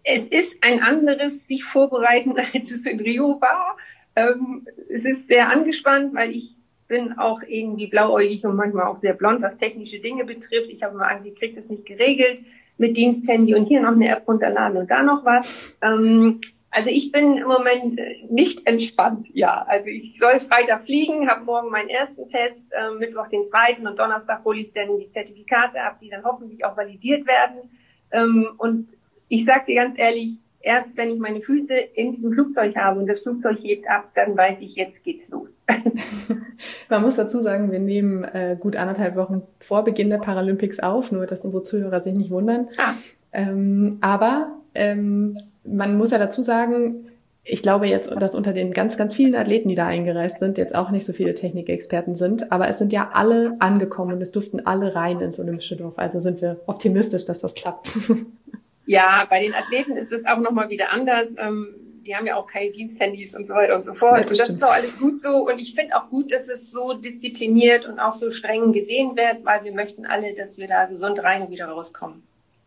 [0.03, 3.77] es ist ein anderes sich vorbereiten, als es in Rio war.
[4.17, 6.55] Ähm, es ist sehr angespannt, weil ich
[6.87, 10.69] bin auch irgendwie blauäugig und manchmal auch sehr blond, was technische Dinge betrifft.
[10.69, 12.39] Ich habe immer Angst, ich kriege das nicht geregelt
[12.77, 15.75] mit Diensthandy und hier noch eine App runterladen und da noch was.
[15.81, 17.99] Ähm, also ich bin im Moment
[18.29, 19.63] nicht entspannt, ja.
[19.67, 23.99] Also ich soll Freitag fliegen, habe morgen meinen ersten Test, äh, Mittwoch den zweiten und
[23.99, 27.69] Donnerstag hole ich dann die Zertifikate ab, die dann hoffentlich auch validiert werden.
[28.11, 28.89] Ähm, und
[29.29, 33.07] ich sage dir ganz ehrlich, erst wenn ich meine Füße in diesem Flugzeug habe und
[33.07, 35.47] das Flugzeug hebt ab, dann weiß ich, jetzt geht's los.
[36.89, 41.11] Man muss dazu sagen, wir nehmen äh, gut anderthalb Wochen vor Beginn der Paralympics auf,
[41.13, 42.67] nur dass unsere Zuhörer sich nicht wundern.
[42.77, 42.93] Ah.
[43.31, 47.07] Ähm, aber ähm, man muss ja dazu sagen,
[47.45, 50.75] ich glaube jetzt, dass unter den ganz, ganz vielen Athleten, die da eingereist sind, jetzt
[50.75, 54.65] auch nicht so viele Technikexperten sind, aber es sind ja alle angekommen und es durften
[54.65, 55.93] alle rein ins Olympische Dorf.
[55.95, 57.97] Also sind wir optimistisch, dass das klappt.
[58.87, 61.27] Ja, bei den Athleten ist es auch nochmal wieder anders.
[61.37, 61.75] Ähm,
[62.07, 64.17] die haben ja auch keine Diensthandys und so weiter und so fort.
[64.17, 64.59] Ja, das und das stimmt.
[64.59, 65.47] ist auch alles gut so.
[65.47, 69.43] Und ich finde auch gut, dass es so diszipliniert und auch so streng gesehen wird,
[69.43, 72.23] weil wir möchten alle, dass wir da gesund rein und wieder rauskommen.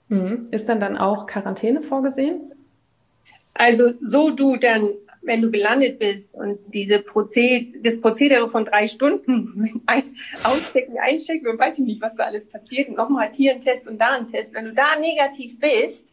[0.08, 0.48] Mhm.
[0.50, 2.52] Ist dann dann auch Quarantäne vorgesehen?
[3.54, 4.90] Also so du dann,
[5.22, 11.48] wenn du gelandet bist und diese Prozed das Prozedere von drei Stunden ein, auschecken, einchecken
[11.48, 14.10] und weiß ich nicht, was da alles passiert und nochmal hier ein Test und da
[14.10, 16.04] ein Test, wenn du da negativ bist,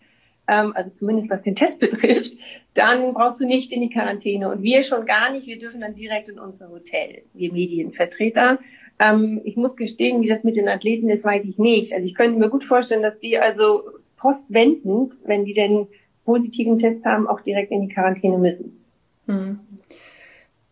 [0.47, 2.33] ähm, also zumindest was den Test betrifft,
[2.73, 4.49] dann brauchst du nicht in die Quarantäne.
[4.49, 8.59] Und wir schon gar nicht, wir dürfen dann direkt in unser Hotel, wir Medienvertreter.
[8.99, 11.93] Ähm, ich muss gestehen, wie das mit den Athleten ist, weiß ich nicht.
[11.93, 13.83] Also ich könnte mir gut vorstellen, dass die also
[14.17, 15.87] postwendend, wenn die denn
[16.25, 18.83] positiven Test haben, auch direkt in die Quarantäne müssen.
[19.27, 19.59] Hm.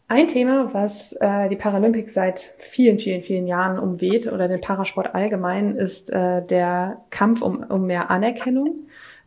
[0.08, 5.16] Ein Thema, was äh, die Paralympics seit vielen, vielen, vielen Jahren umweht oder den Parasport
[5.16, 8.82] allgemein, ist äh, der Kampf um, um mehr Anerkennung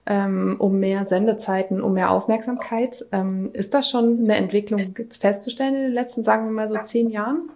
[0.09, 3.05] ähm, um mehr Sendezeiten, um mehr Aufmerksamkeit.
[3.13, 7.11] Ähm, ist das schon eine Entwicklung festzustellen in den letzten, sagen wir mal so zehn
[7.11, 7.51] Jahren?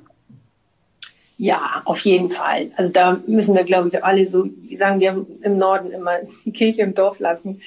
[1.38, 2.70] Ja, auf jeden Fall.
[2.76, 6.52] Also da müssen wir, glaube ich, alle so, wie sagen wir im Norden immer, die
[6.52, 7.62] Kirche im Dorf lassen.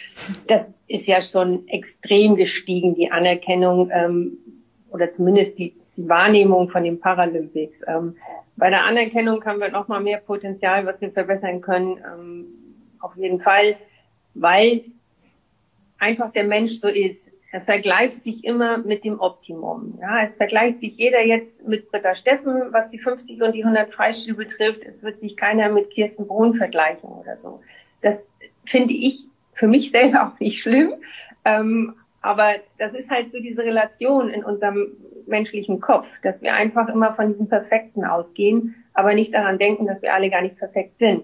[0.47, 4.37] Das ist ja schon extrem gestiegen, die Anerkennung ähm,
[4.91, 7.81] oder zumindest die, die Wahrnehmung von den Paralympics.
[7.87, 8.15] Ähm,
[8.55, 11.97] bei der Anerkennung haben wir noch mal mehr Potenzial, was wir verbessern können.
[11.97, 12.45] Ähm,
[12.99, 13.75] auf jeden Fall
[14.35, 14.85] weil
[15.97, 17.31] einfach der Mensch so ist.
[17.51, 19.97] Er vergleicht sich immer mit dem Optimum.
[20.01, 23.93] Ja, es vergleicht sich jeder jetzt mit Britta Steffen, was die 50 und die 100
[23.93, 24.83] Freistil betrifft.
[24.83, 27.61] Es wird sich keiner mit Kirsten Brun vergleichen oder so.
[28.01, 28.27] Das
[28.65, 30.95] finde ich für mich selber auch nicht schlimm.
[31.45, 34.87] Ähm, aber das ist halt so diese Relation in unserem
[35.27, 40.01] menschlichen Kopf, dass wir einfach immer von diesem Perfekten ausgehen, aber nicht daran denken, dass
[40.01, 41.23] wir alle gar nicht perfekt sind.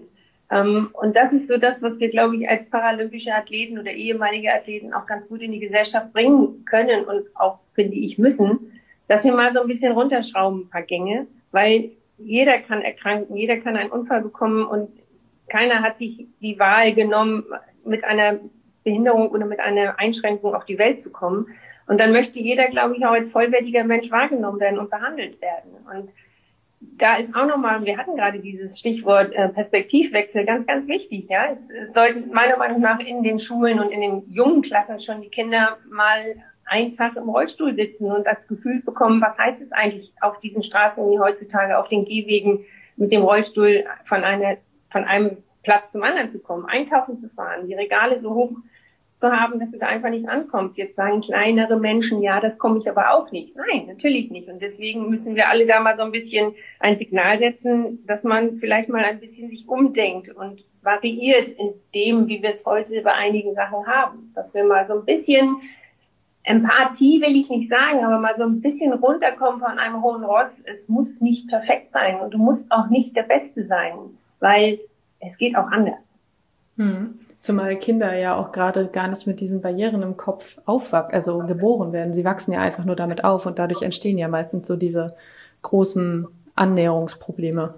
[0.52, 4.52] Ähm, und das ist so das, was wir, glaube ich, als paralympische Athleten oder ehemalige
[4.52, 8.72] Athleten auch ganz gut in die Gesellschaft bringen können und auch, finde ich, müssen,
[9.08, 13.56] dass wir mal so ein bisschen runterschrauben, ein paar Gänge, weil jeder kann erkranken, jeder
[13.56, 14.90] kann einen Unfall bekommen und
[15.48, 17.44] keiner hat sich die Wahl genommen,
[17.84, 18.38] mit einer
[18.84, 21.46] Behinderung oder mit einer Einschränkung auf die Welt zu kommen.
[21.86, 25.72] Und dann möchte jeder, glaube ich, auch als vollwertiger Mensch wahrgenommen werden und behandelt werden.
[25.92, 26.10] Und
[27.02, 31.26] da ist auch nochmal, wir hatten gerade dieses Stichwort äh, Perspektivwechsel, ganz, ganz wichtig.
[31.28, 35.00] Ja, es, es sollten meiner Meinung nach in den Schulen und in den jungen Klassen
[35.00, 39.60] schon die Kinder mal einen Tag im Rollstuhl sitzen und das Gefühl bekommen, was heißt
[39.60, 42.64] es eigentlich auf diesen Straßen wie heutzutage, auf den Gehwegen
[42.96, 44.58] mit dem Rollstuhl von einer,
[44.90, 48.52] von einem Platz zum anderen zu kommen, einkaufen zu fahren, die Regale so hoch
[49.22, 50.76] zu haben, dass du da einfach nicht ankommst.
[50.76, 53.54] Jetzt sagen kleinere Menschen, ja, das komme ich aber auch nicht.
[53.54, 54.48] Nein, natürlich nicht.
[54.48, 58.56] Und deswegen müssen wir alle da mal so ein bisschen ein Signal setzen, dass man
[58.56, 63.12] vielleicht mal ein bisschen sich umdenkt und variiert in dem, wie wir es heute bei
[63.12, 64.32] einigen Sachen haben.
[64.34, 65.56] Dass wir mal so ein bisschen
[66.42, 70.60] Empathie will ich nicht sagen, aber mal so ein bisschen runterkommen von einem hohen Ross.
[70.66, 73.94] Es muss nicht perfekt sein und du musst auch nicht der Beste sein,
[74.40, 74.80] weil
[75.20, 76.12] es geht auch anders.
[76.82, 77.18] Hm.
[77.40, 81.92] Zumal Kinder ja auch gerade gar nicht mit diesen Barrieren im Kopf aufwachsen, also geboren
[81.92, 82.14] werden.
[82.14, 85.14] Sie wachsen ja einfach nur damit auf und dadurch entstehen ja meistens so diese
[85.62, 87.74] großen Annäherungsprobleme.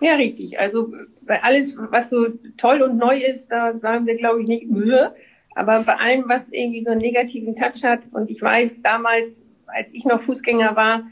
[0.00, 0.58] Ja, richtig.
[0.58, 0.92] Also
[1.26, 5.14] bei alles, was so toll und neu ist, da sagen wir, glaube ich, nicht Mühe.
[5.54, 9.28] Aber bei allem, was irgendwie so einen negativen Touch hat, und ich weiß, damals
[9.66, 11.02] als ich noch Fußgänger war,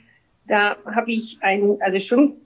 [0.46, 2.36] da habe ich ein, also Schwimm,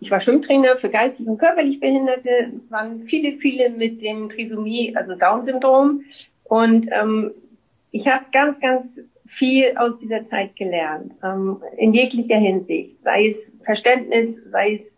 [0.00, 2.52] ich war Schwimmtrainer für geistig und körperlich Behinderte.
[2.56, 6.02] Es waren viele, viele mit dem Trisomie, also Down-Syndrom.
[6.44, 7.32] Und ähm,
[7.90, 13.56] ich habe ganz, ganz viel aus dieser Zeit gelernt, ähm, in jeglicher Hinsicht, sei es
[13.64, 14.96] Verständnis, sei es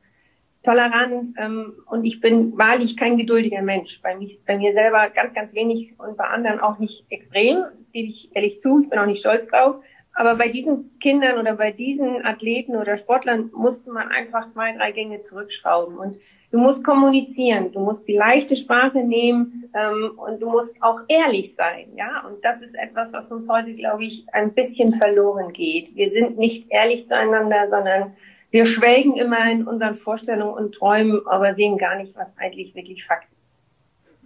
[0.63, 1.33] Toleranz.
[1.39, 4.01] Ähm, und ich bin wahrlich kein geduldiger Mensch.
[4.03, 7.65] Bei, mich, bei mir selber ganz, ganz wenig und bei anderen auch nicht extrem.
[7.77, 8.81] Das gebe ich ehrlich zu.
[8.83, 9.77] Ich bin auch nicht stolz drauf.
[10.19, 14.91] Aber bei diesen Kindern oder bei diesen Athleten oder Sportlern musste man einfach zwei, drei
[14.91, 15.97] Gänge zurückschrauben.
[15.97, 16.19] Und
[16.51, 21.55] du musst kommunizieren, du musst die leichte Sprache nehmen ähm, und du musst auch ehrlich
[21.55, 21.91] sein.
[21.95, 25.95] Ja, und das ist etwas, was uns heute, glaube ich, ein bisschen verloren geht.
[25.95, 28.17] Wir sind nicht ehrlich zueinander, sondern
[28.51, 33.05] wir schwelgen immer in unseren Vorstellungen und Träumen, aber sehen gar nicht, was eigentlich wirklich
[33.05, 33.29] Fakt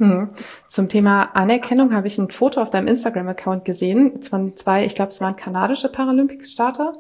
[0.03, 0.11] ist.
[0.11, 0.31] Hm.
[0.69, 5.11] Zum Thema Anerkennung habe ich ein Foto auf deinem Instagram-Account gesehen von zwei, ich glaube,
[5.11, 6.93] es waren kanadische Paralympics-Starter,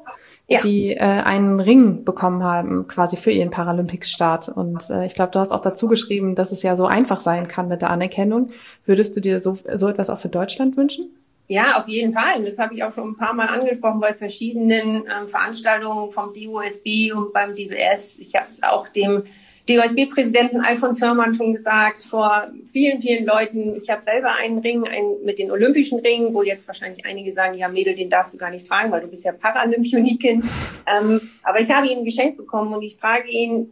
[0.49, 0.61] ja.
[0.61, 4.49] die äh, einen Ring bekommen haben, quasi für ihren Paralympics-Start.
[4.49, 7.49] Und äh, ich glaube, du hast auch dazu geschrieben, dass es ja so einfach sein
[7.49, 8.49] kann mit der Anerkennung.
[8.85, 11.11] Würdest du dir so, so etwas auch für Deutschland wünschen?
[11.49, 12.39] Ja, auf jeden Fall.
[12.39, 16.33] Und das habe ich auch schon ein paar Mal angesprochen bei verschiedenen äh, Veranstaltungen vom
[16.33, 18.17] DOSB und beim DBS.
[18.19, 19.25] Ich habe es auch dem
[19.69, 25.25] DOSB-Präsidenten Alfons Hörmann schon gesagt, vor vielen, vielen Leuten, ich habe selber einen Ring, einen
[25.25, 28.51] mit den Olympischen Ringen, wo jetzt wahrscheinlich einige sagen, ja Mädel, den darfst du gar
[28.51, 30.43] nicht tragen, weil du bist ja Paralympionikin.
[30.85, 33.71] Ähm, aber ich habe ihn geschenkt bekommen und ich trage ihn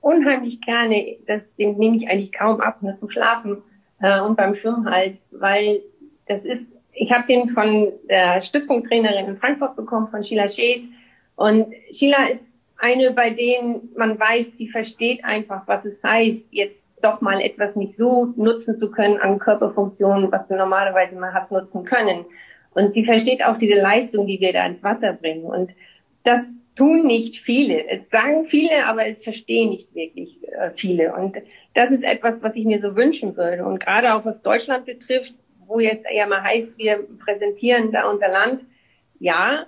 [0.00, 1.16] unheimlich gerne.
[1.26, 3.60] Das, den nehme ich eigentlich kaum ab, nur zum Schlafen
[4.00, 5.82] äh, und beim Schwimmen halt, weil
[6.26, 10.84] das ist, ich habe den von der Stützpunkttrainerin in Frankfurt bekommen, von Sheila Schäd.
[11.34, 16.84] Und Sheila ist eine, bei denen man weiß, die versteht einfach, was es heißt, jetzt
[17.02, 21.52] doch mal etwas nicht so nutzen zu können an Körperfunktionen, was du normalerweise mal hast
[21.52, 22.24] nutzen können.
[22.74, 25.44] Und sie versteht auch diese Leistung, die wir da ins Wasser bringen.
[25.44, 25.70] Und
[26.24, 26.40] das
[26.74, 27.88] tun nicht viele.
[27.88, 31.14] Es sagen viele, aber es verstehen nicht wirklich äh, viele.
[31.14, 31.36] Und
[31.74, 33.64] das ist etwas, was ich mir so wünschen würde.
[33.64, 35.34] Und gerade auch was Deutschland betrifft,
[35.66, 38.64] wo jetzt ja mal heißt, wir präsentieren da unser Land.
[39.20, 39.66] Ja,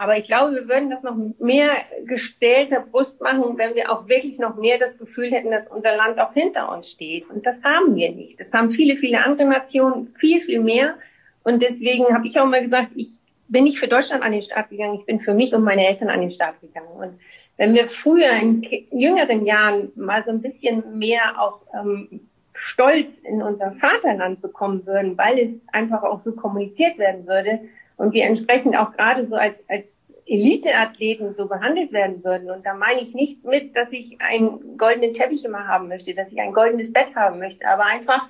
[0.00, 1.72] aber ich glaube, wir würden das noch mehr
[2.06, 6.20] gestellter Brust machen, wenn wir auch wirklich noch mehr das Gefühl hätten, dass unser Land
[6.20, 7.28] auch hinter uns steht.
[7.28, 8.38] Und das haben wir nicht.
[8.38, 10.94] Das haben viele, viele andere Nationen viel, viel mehr.
[11.42, 13.08] Und deswegen habe ich auch mal gesagt, ich
[13.48, 16.10] bin nicht für Deutschland an den Start gegangen, ich bin für mich und meine Eltern
[16.10, 16.92] an den Start gegangen.
[16.96, 17.18] Und
[17.56, 22.20] wenn wir früher in jüngeren Jahren mal so ein bisschen mehr auch ähm,
[22.54, 27.60] Stolz in unser Vaterland bekommen würden, weil es einfach auch so kommuniziert werden würde,
[27.98, 32.50] und wir entsprechend auch gerade so als, als Eliteathleten so behandelt werden würden.
[32.50, 36.32] Und da meine ich nicht mit, dass ich einen goldenen Teppich immer haben möchte, dass
[36.32, 38.28] ich ein goldenes Bett haben möchte, aber einfach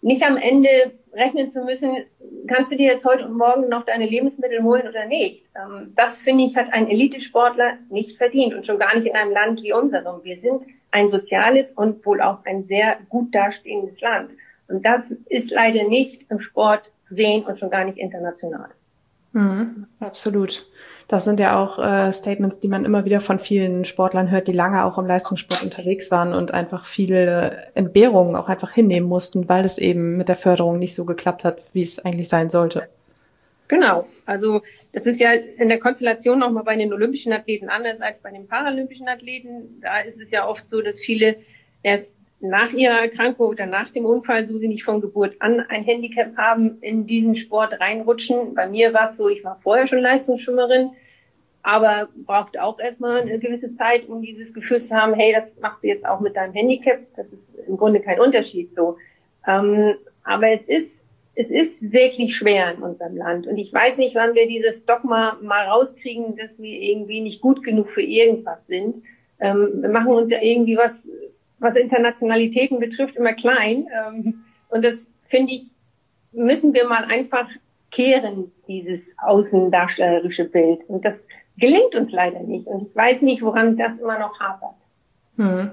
[0.00, 0.68] nicht am Ende
[1.12, 1.96] rechnen zu müssen,
[2.48, 5.44] kannst du dir jetzt heute und morgen noch deine Lebensmittel holen oder nicht.
[5.54, 9.30] Ähm, das finde ich, hat ein Elitesportler nicht verdient und schon gar nicht in einem
[9.30, 10.24] Land wie unserem.
[10.24, 14.32] Wir sind ein soziales und wohl auch ein sehr gut dastehendes Land.
[14.68, 18.70] Und das ist leider nicht im Sport zu sehen und schon gar nicht international.
[19.32, 20.66] Mhm, absolut.
[21.08, 24.52] Das sind ja auch äh, Statements, die man immer wieder von vielen Sportlern hört, die
[24.52, 29.64] lange auch im Leistungssport unterwegs waren und einfach viele Entbehrungen auch einfach hinnehmen mussten, weil
[29.64, 32.88] es eben mit der Förderung nicht so geklappt hat, wie es eigentlich sein sollte.
[33.68, 34.06] Genau.
[34.26, 34.60] Also
[34.92, 38.46] das ist ja in der Konstellation nochmal bei den olympischen Athleten anders als bei den
[38.46, 39.80] paralympischen Athleten.
[39.80, 41.36] Da ist es ja oft so, dass viele
[41.82, 42.12] erst
[42.42, 46.36] nach ihrer Erkrankung oder nach dem Unfall, so sie nicht von Geburt an ein Handicap
[46.36, 48.54] haben, in diesen Sport reinrutschen.
[48.54, 50.90] Bei mir war es so, ich war vorher schon Leistungsschwimmerin,
[51.62, 55.84] aber brauchte auch erstmal eine gewisse Zeit, um dieses Gefühl zu haben, hey, das machst
[55.84, 56.98] du jetzt auch mit deinem Handicap.
[57.14, 58.96] Das ist im Grunde kein Unterschied so.
[59.46, 61.04] Ähm, aber es ist,
[61.36, 63.46] es ist wirklich schwer in unserem Land.
[63.46, 67.62] Und ich weiß nicht, wann wir dieses Dogma mal rauskriegen, dass wir irgendwie nicht gut
[67.62, 69.04] genug für irgendwas sind.
[69.38, 71.08] Ähm, wir machen uns ja irgendwie was
[71.62, 73.86] was Internationalitäten betrifft, immer klein.
[74.06, 75.66] Ähm, und das finde ich,
[76.32, 77.48] müssen wir mal einfach
[77.90, 80.80] kehren, dieses außendarstellerische Bild.
[80.88, 81.20] Und das
[81.56, 82.66] gelingt uns leider nicht.
[82.66, 84.74] Und ich weiß nicht, woran das immer noch hapert.
[85.36, 85.70] Hm.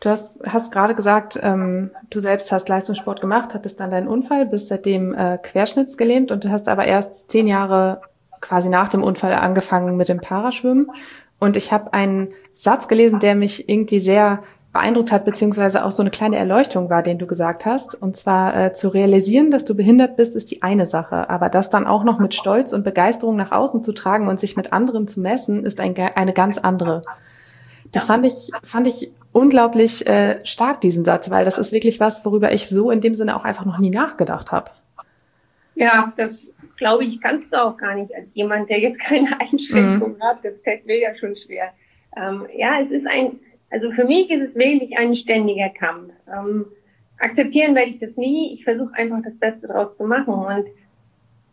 [0.00, 4.46] Du hast, hast gerade gesagt, ähm, du selbst hast Leistungssport gemacht, hattest dann deinen Unfall,
[4.46, 8.02] bist seitdem äh, querschnittsgelähmt und du hast aber erst zehn Jahre
[8.40, 10.90] quasi nach dem Unfall angefangen mit dem Paraschwimmen.
[11.38, 14.42] Und ich habe einen Satz gelesen, der mich irgendwie sehr
[14.72, 18.00] beeindruckt hat, beziehungsweise auch so eine kleine Erleuchtung war, den du gesagt hast.
[18.00, 21.28] Und zwar äh, zu realisieren, dass du behindert bist, ist die eine Sache.
[21.28, 24.56] Aber das dann auch noch mit Stolz und Begeisterung nach außen zu tragen und sich
[24.56, 27.02] mit anderen zu messen, ist ein, eine ganz andere.
[27.90, 32.24] Das fand ich, fand ich unglaublich äh, stark, diesen Satz, weil das ist wirklich was,
[32.24, 34.70] worüber ich so in dem Sinne auch einfach noch nie nachgedacht habe.
[35.74, 40.16] Ja, das glaube ich, kannst du auch gar nicht als jemand, der jetzt keine Einschränkung
[40.16, 40.22] mhm.
[40.22, 40.38] hat.
[40.44, 41.72] Das fällt mir ja schon schwer.
[42.16, 43.38] Ähm, ja, es ist ein,
[43.70, 46.12] also für mich ist es wirklich ein ständiger Kampf.
[46.28, 46.66] Ähm,
[47.18, 48.52] akzeptieren werde ich das nie.
[48.52, 50.34] Ich versuche einfach das Beste daraus zu machen.
[50.34, 50.66] Und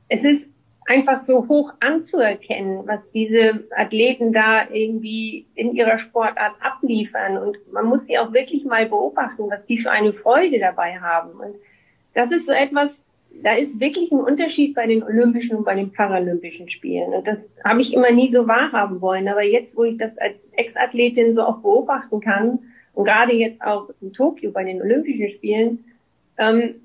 [0.10, 0.50] es ist
[0.88, 7.38] einfach so hoch anzuerkennen, was diese Athleten da irgendwie in ihrer Sportart abliefern.
[7.38, 11.32] Und man muss sie auch wirklich mal beobachten, was die für eine Freude dabei haben.
[11.32, 11.56] Und
[12.14, 13.00] das ist so etwas,
[13.44, 17.14] da ist wirklich ein Unterschied bei den Olympischen und bei den Paralympischen Spielen.
[17.14, 19.28] Und das habe ich immer nie so wahrhaben wollen.
[19.28, 22.60] Aber jetzt, wo ich das als Ex-Athletin so auch beobachten kann,
[22.94, 25.86] und gerade jetzt auch in Tokio bei den Olympischen Spielen,
[26.40, 26.76] ähm,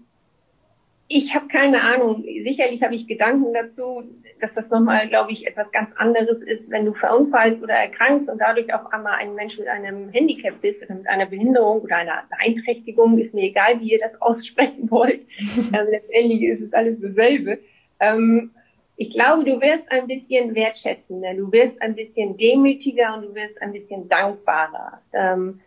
[1.14, 2.22] ich habe keine Ahnung.
[2.22, 4.02] Sicherlich habe ich Gedanken dazu,
[4.40, 8.38] dass das nochmal, glaube ich, etwas ganz anderes ist, wenn du verunfallst oder erkrankst und
[8.38, 12.24] dadurch auf einmal ein Mensch mit einem Handicap bist oder mit einer Behinderung oder einer
[12.30, 15.20] Beeinträchtigung, ist mir egal, wie ihr das aussprechen wollt.
[15.38, 17.58] ähm, letztendlich ist es alles dasselbe.
[18.00, 18.50] Ähm,
[18.96, 23.60] ich glaube, du wirst ein bisschen wertschätzender, du wirst ein bisschen demütiger und du wirst
[23.60, 25.00] ein bisschen dankbarer.
[25.12, 25.60] Ähm,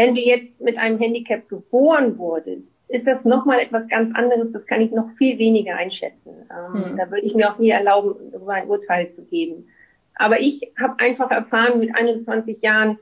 [0.00, 4.50] wenn du jetzt mit einem Handicap geboren wurdest, ist das nochmal etwas ganz anderes.
[4.50, 6.32] Das kann ich noch viel weniger einschätzen.
[6.50, 6.96] Ähm, mhm.
[6.96, 9.68] Da würde ich mir auch nie erlauben, darüber ein Urteil zu geben.
[10.14, 12.98] Aber ich habe einfach erfahren mit 21 Jahren,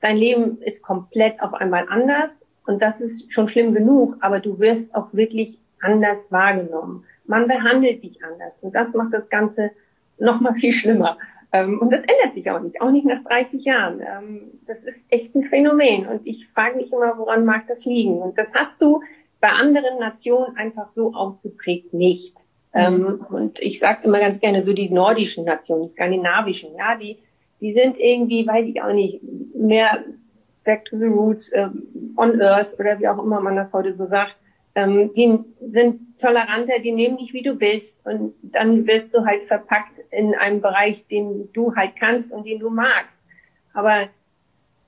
[0.00, 2.46] dein Leben ist komplett auf einmal anders.
[2.64, 7.02] Und das ist schon schlimm genug, aber du wirst auch wirklich anders wahrgenommen.
[7.24, 8.54] Man behandelt dich anders.
[8.60, 9.72] Und das macht das Ganze
[10.16, 11.18] nochmal viel schlimmer.
[11.52, 14.00] Ähm, und das ändert sich auch nicht, auch nicht nach 30 Jahren.
[14.00, 16.06] Ähm, das ist echt ein Phänomen.
[16.06, 18.18] Und ich frage mich immer, woran mag das liegen?
[18.18, 19.00] Und das hast du
[19.40, 22.38] bei anderen Nationen einfach so ausgeprägt nicht.
[22.74, 22.80] Mhm.
[22.80, 27.18] Ähm, und ich sage immer ganz gerne so die nordischen Nationen, die skandinavischen, ja, die,
[27.60, 29.20] die sind irgendwie, weiß ich auch nicht,
[29.54, 30.04] mehr
[30.64, 31.50] back to the roots,
[32.16, 34.36] on earth oder wie auch immer man das heute so sagt.
[34.76, 35.38] Ähm, die
[35.70, 40.34] sind toleranter, die nehmen dich wie du bist und dann wirst du halt verpackt in
[40.34, 43.20] einem Bereich, den du halt kannst und den du magst.
[43.72, 44.08] Aber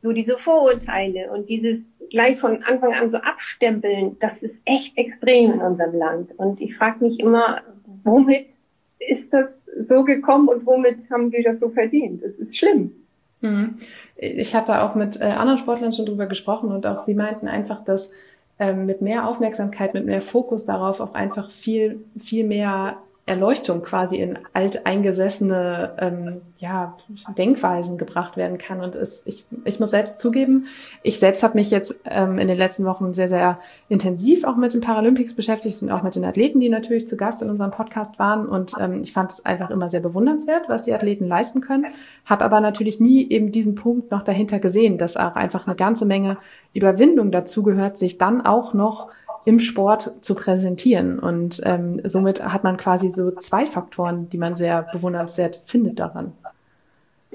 [0.02, 5.54] so diese Vorurteile und dieses gleich von Anfang an so abstempeln, das ist echt extrem
[5.54, 6.32] in unserem Land.
[6.36, 7.62] Und ich frage mich immer,
[8.04, 8.52] womit
[8.98, 9.48] ist das
[9.88, 12.22] so gekommen und womit haben wir das so verdient?
[12.22, 12.92] Das ist schlimm.
[13.40, 13.76] Mhm.
[14.16, 17.84] Ich hatte auch mit äh, anderen Sportlern schon drüber gesprochen und auch sie meinten einfach,
[17.84, 18.12] dass
[18.58, 24.16] ähm, mit mehr Aufmerksamkeit, mit mehr Fokus darauf auch einfach viel, viel mehr Erleuchtung quasi
[24.16, 26.96] in alteingesessene ähm, ja,
[27.36, 28.80] Denkweisen gebracht werden kann.
[28.80, 30.66] Und es, ich, ich muss selbst zugeben,
[31.02, 34.74] ich selbst habe mich jetzt ähm, in den letzten Wochen sehr, sehr intensiv auch mit
[34.74, 38.18] den Paralympics beschäftigt und auch mit den Athleten, die natürlich zu Gast in unserem Podcast
[38.18, 38.46] waren.
[38.46, 41.86] Und ähm, ich fand es einfach immer sehr bewundernswert, was die Athleten leisten können.
[42.24, 46.06] Habe aber natürlich nie eben diesen Punkt noch dahinter gesehen, dass auch einfach eine ganze
[46.06, 46.38] Menge
[46.74, 49.10] Überwindung dazu gehört, sich dann auch noch
[49.48, 51.18] im Sport zu präsentieren.
[51.18, 56.34] Und ähm, somit hat man quasi so zwei Faktoren, die man sehr bewundernswert findet daran.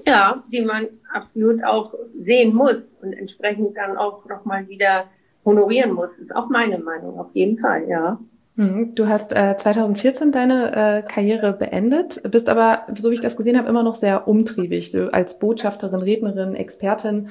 [0.06, 5.06] Ja, die man absolut auch sehen muss und entsprechend dann auch nochmal wieder
[5.44, 8.20] honorieren muss, ist auch meine Meinung, auf jeden Fall, ja.
[8.58, 8.94] Mhm.
[8.94, 13.58] Du hast äh, 2014 deine äh, Karriere beendet, bist aber, so wie ich das gesehen
[13.58, 14.92] habe, immer noch sehr umtriebig.
[14.92, 17.30] Du als Botschafterin, Rednerin, Expertin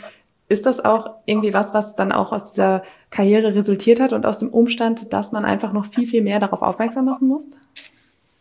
[0.53, 4.39] ist das auch irgendwie was, was dann auch aus dieser Karriere resultiert hat und aus
[4.39, 7.49] dem Umstand, dass man einfach noch viel, viel mehr darauf aufmerksam machen muss?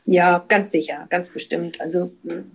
[0.06, 1.80] Ja, ganz sicher, ganz bestimmt.
[1.80, 2.12] Also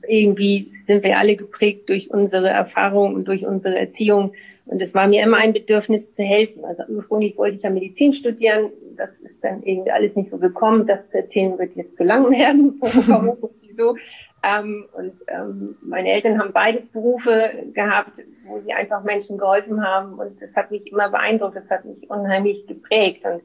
[0.06, 4.32] irgendwie sind wir alle geprägt durch unsere Erfahrung und durch unsere Erziehung.
[4.66, 6.64] Und es war mir immer ein Bedürfnis zu helfen.
[6.64, 8.70] Also ursprünglich wollte ich ja Medizin studieren.
[8.96, 10.86] Das ist dann irgendwie alles nicht so gekommen.
[10.86, 12.80] Das zu erzählen wird jetzt zu lang werden.
[12.80, 13.96] Warum wieso.
[14.42, 20.14] Ähm, und ähm, meine Eltern haben beides Berufe gehabt, wo sie einfach Menschen geholfen haben.
[20.14, 23.24] Und das hat mich immer beeindruckt, das hat mich unheimlich geprägt.
[23.24, 23.42] Und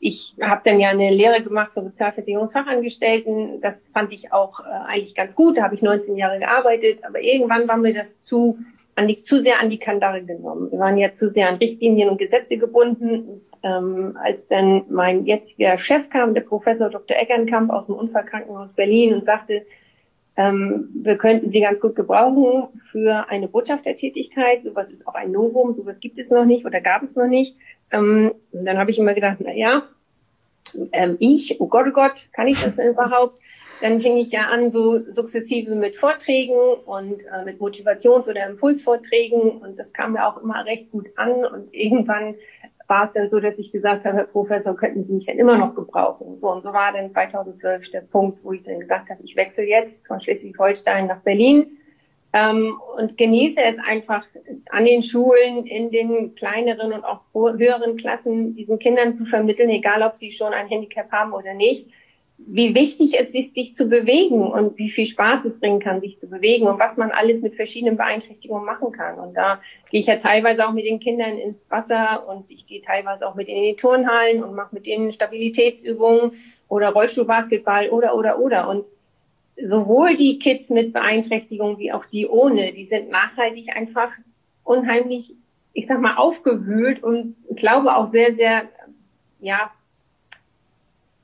[0.00, 3.60] ich habe dann ja eine Lehre gemacht zur Sozialversicherungsfachangestellten.
[3.60, 5.58] Das fand ich auch äh, eigentlich ganz gut.
[5.58, 7.04] Da habe ich 19 Jahre gearbeitet.
[7.04, 8.58] Aber irgendwann war mir das zu,
[8.96, 10.70] an die, zu sehr an die Kandare genommen.
[10.72, 13.28] Wir waren ja zu sehr an Richtlinien und Gesetze gebunden.
[13.28, 17.16] Und, ähm, als dann mein jetziger Chef kam, der Professor Dr.
[17.16, 19.66] Eckernkamp aus dem Unfallkrankenhaus Berlin und sagte,
[20.40, 24.62] ähm, wir könnten sie ganz gut gebrauchen für eine Botschaftertätigkeit.
[24.62, 27.56] Sowas ist auch ein Novum, sowas gibt es noch nicht oder gab es noch nicht.
[27.90, 29.82] Ähm, dann habe ich immer gedacht, na ja,
[30.92, 33.38] ähm, ich, oh Gott, oh Gott, kann ich das überhaupt?
[33.82, 39.58] Dann fing ich ja an, so sukzessive mit Vorträgen und äh, mit Motivations- oder Impulsvorträgen
[39.58, 42.34] und das kam mir auch immer recht gut an und irgendwann
[42.90, 45.56] war es dann so, dass ich gesagt habe, Herr Professor, könnten Sie mich denn immer
[45.56, 46.36] noch gebrauchen?
[46.38, 49.64] So und so war dann 2012 der Punkt, wo ich dann gesagt habe, ich wechsle
[49.64, 51.78] jetzt von Schleswig-Holstein nach Berlin
[52.32, 54.24] ähm, und genieße es einfach
[54.70, 60.02] an den Schulen, in den kleineren und auch höheren Klassen diesen Kindern zu vermitteln, egal
[60.02, 61.86] ob sie schon ein Handicap haben oder nicht,
[62.46, 66.18] wie wichtig es ist, sich zu bewegen und wie viel Spaß es bringen kann, sich
[66.18, 69.18] zu bewegen und was man alles mit verschiedenen Beeinträchtigungen machen kann.
[69.18, 69.60] Und da
[69.90, 73.34] gehe ich ja teilweise auch mit den Kindern ins Wasser und ich gehe teilweise auch
[73.34, 76.32] mit ihnen in die Turnhallen und mache mit ihnen Stabilitätsübungen
[76.68, 78.68] oder Rollstuhlbasketball oder, oder, oder.
[78.68, 78.84] Und
[79.62, 84.10] sowohl die Kids mit Beeinträchtigung wie auch die ohne, die sind nachhaltig einfach
[84.64, 85.34] unheimlich,
[85.72, 88.62] ich sag mal, aufgewühlt und glaube auch sehr, sehr,
[89.40, 89.70] ja,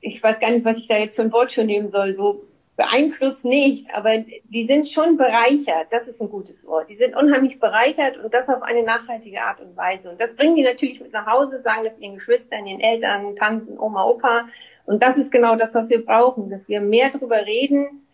[0.01, 2.43] ich weiß gar nicht, was ich da jetzt für ein Wort für nehmen soll, so
[2.77, 5.87] beeinflusst nicht, aber die sind schon bereichert.
[5.89, 6.87] Das ist ein gutes Wort.
[6.89, 10.11] Die sind unheimlich bereichert und das auf eine nachhaltige Art und Weise.
[10.11, 13.79] Und das bringen die natürlich mit nach Hause, sagen das ihren Geschwistern, ihren Eltern, Tanten,
[13.79, 14.47] Oma, Opa.
[14.85, 18.07] Und das ist genau das, was wir brauchen, dass wir mehr darüber reden,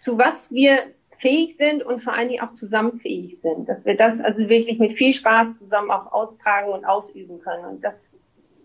[0.00, 0.78] zu was wir
[1.18, 3.68] fähig sind und vor allen Dingen auch zusammen fähig sind.
[3.68, 7.64] Dass wir das also wirklich mit viel Spaß zusammen auch austragen und ausüben können.
[7.64, 8.14] Und das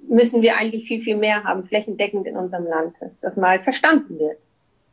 [0.10, 4.20] müssen wir eigentlich viel, viel mehr haben, flächendeckend in unserem Land, dass das mal verstanden
[4.20, 4.38] wird.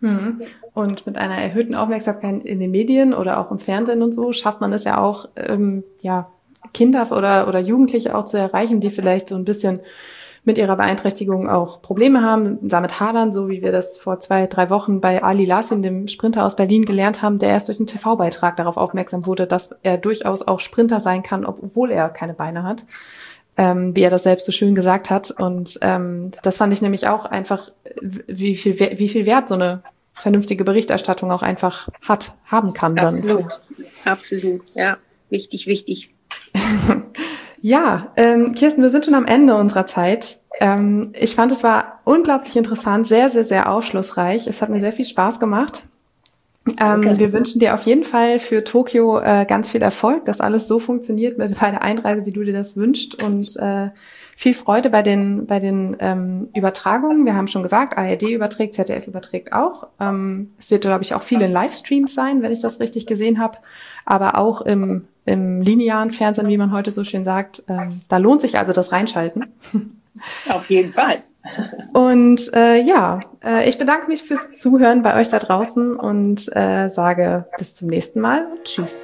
[0.01, 0.41] Mhm.
[0.75, 4.61] Und mit einer erhöhten Aufmerksamkeit in den Medien oder auch im Fernsehen und so schafft
[4.61, 6.31] man es ja auch, ähm, ja,
[6.73, 9.81] Kinder oder, oder Jugendliche auch zu erreichen, die vielleicht so ein bisschen
[10.45, 14.69] mit ihrer Beeinträchtigung auch Probleme haben, damit hadern, so wie wir das vor zwei, drei
[14.69, 18.57] Wochen bei Ali Lasin, dem Sprinter aus Berlin, gelernt haben, der erst durch einen TV-Beitrag
[18.57, 22.85] darauf aufmerksam wurde, dass er durchaus auch Sprinter sein kann, obwohl er keine Beine hat
[23.57, 25.31] ähm, wie er das selbst so schön gesagt hat.
[25.31, 29.83] Und ähm, das fand ich nämlich auch einfach, wie viel, wie viel Wert so eine
[30.15, 32.97] vernünftige Berichterstattung auch einfach hat, haben kann.
[32.97, 33.15] Dann.
[33.15, 33.61] Absolut,
[34.05, 34.97] absolut, ja,
[35.31, 36.15] wichtig, wichtig.
[37.61, 40.39] ja, ähm, Kirsten, wir sind schon am Ende unserer Zeit.
[40.61, 44.47] Ähm, ich fand, es war unglaublich interessant, sehr, sehr, sehr aufschlussreich.
[44.47, 45.83] Es hat mir sehr viel Spaß gemacht.
[46.81, 47.19] Ähm, okay.
[47.19, 50.79] Wir wünschen dir auf jeden Fall für Tokio äh, ganz viel Erfolg, dass alles so
[50.79, 53.91] funktioniert mit bei der Einreise, wie du dir das wünschst und äh,
[54.37, 57.25] viel Freude bei den bei den ähm, Übertragungen.
[57.25, 59.89] Wir haben schon gesagt, ARD überträgt, ZDF überträgt auch.
[60.01, 63.39] Ähm, es wird, glaube ich, auch viel in Livestreams sein, wenn ich das richtig gesehen
[63.39, 63.59] habe,
[64.07, 67.63] aber auch im im linearen Fernsehen, wie man heute so schön sagt.
[67.69, 69.47] Ähm, da lohnt sich also das Reinschalten.
[70.53, 71.23] Auf jeden Fall.
[71.93, 76.89] Und äh, ja, äh, ich bedanke mich fürs Zuhören bei euch da draußen und äh,
[76.89, 78.95] sage bis zum nächsten Mal und tschüss.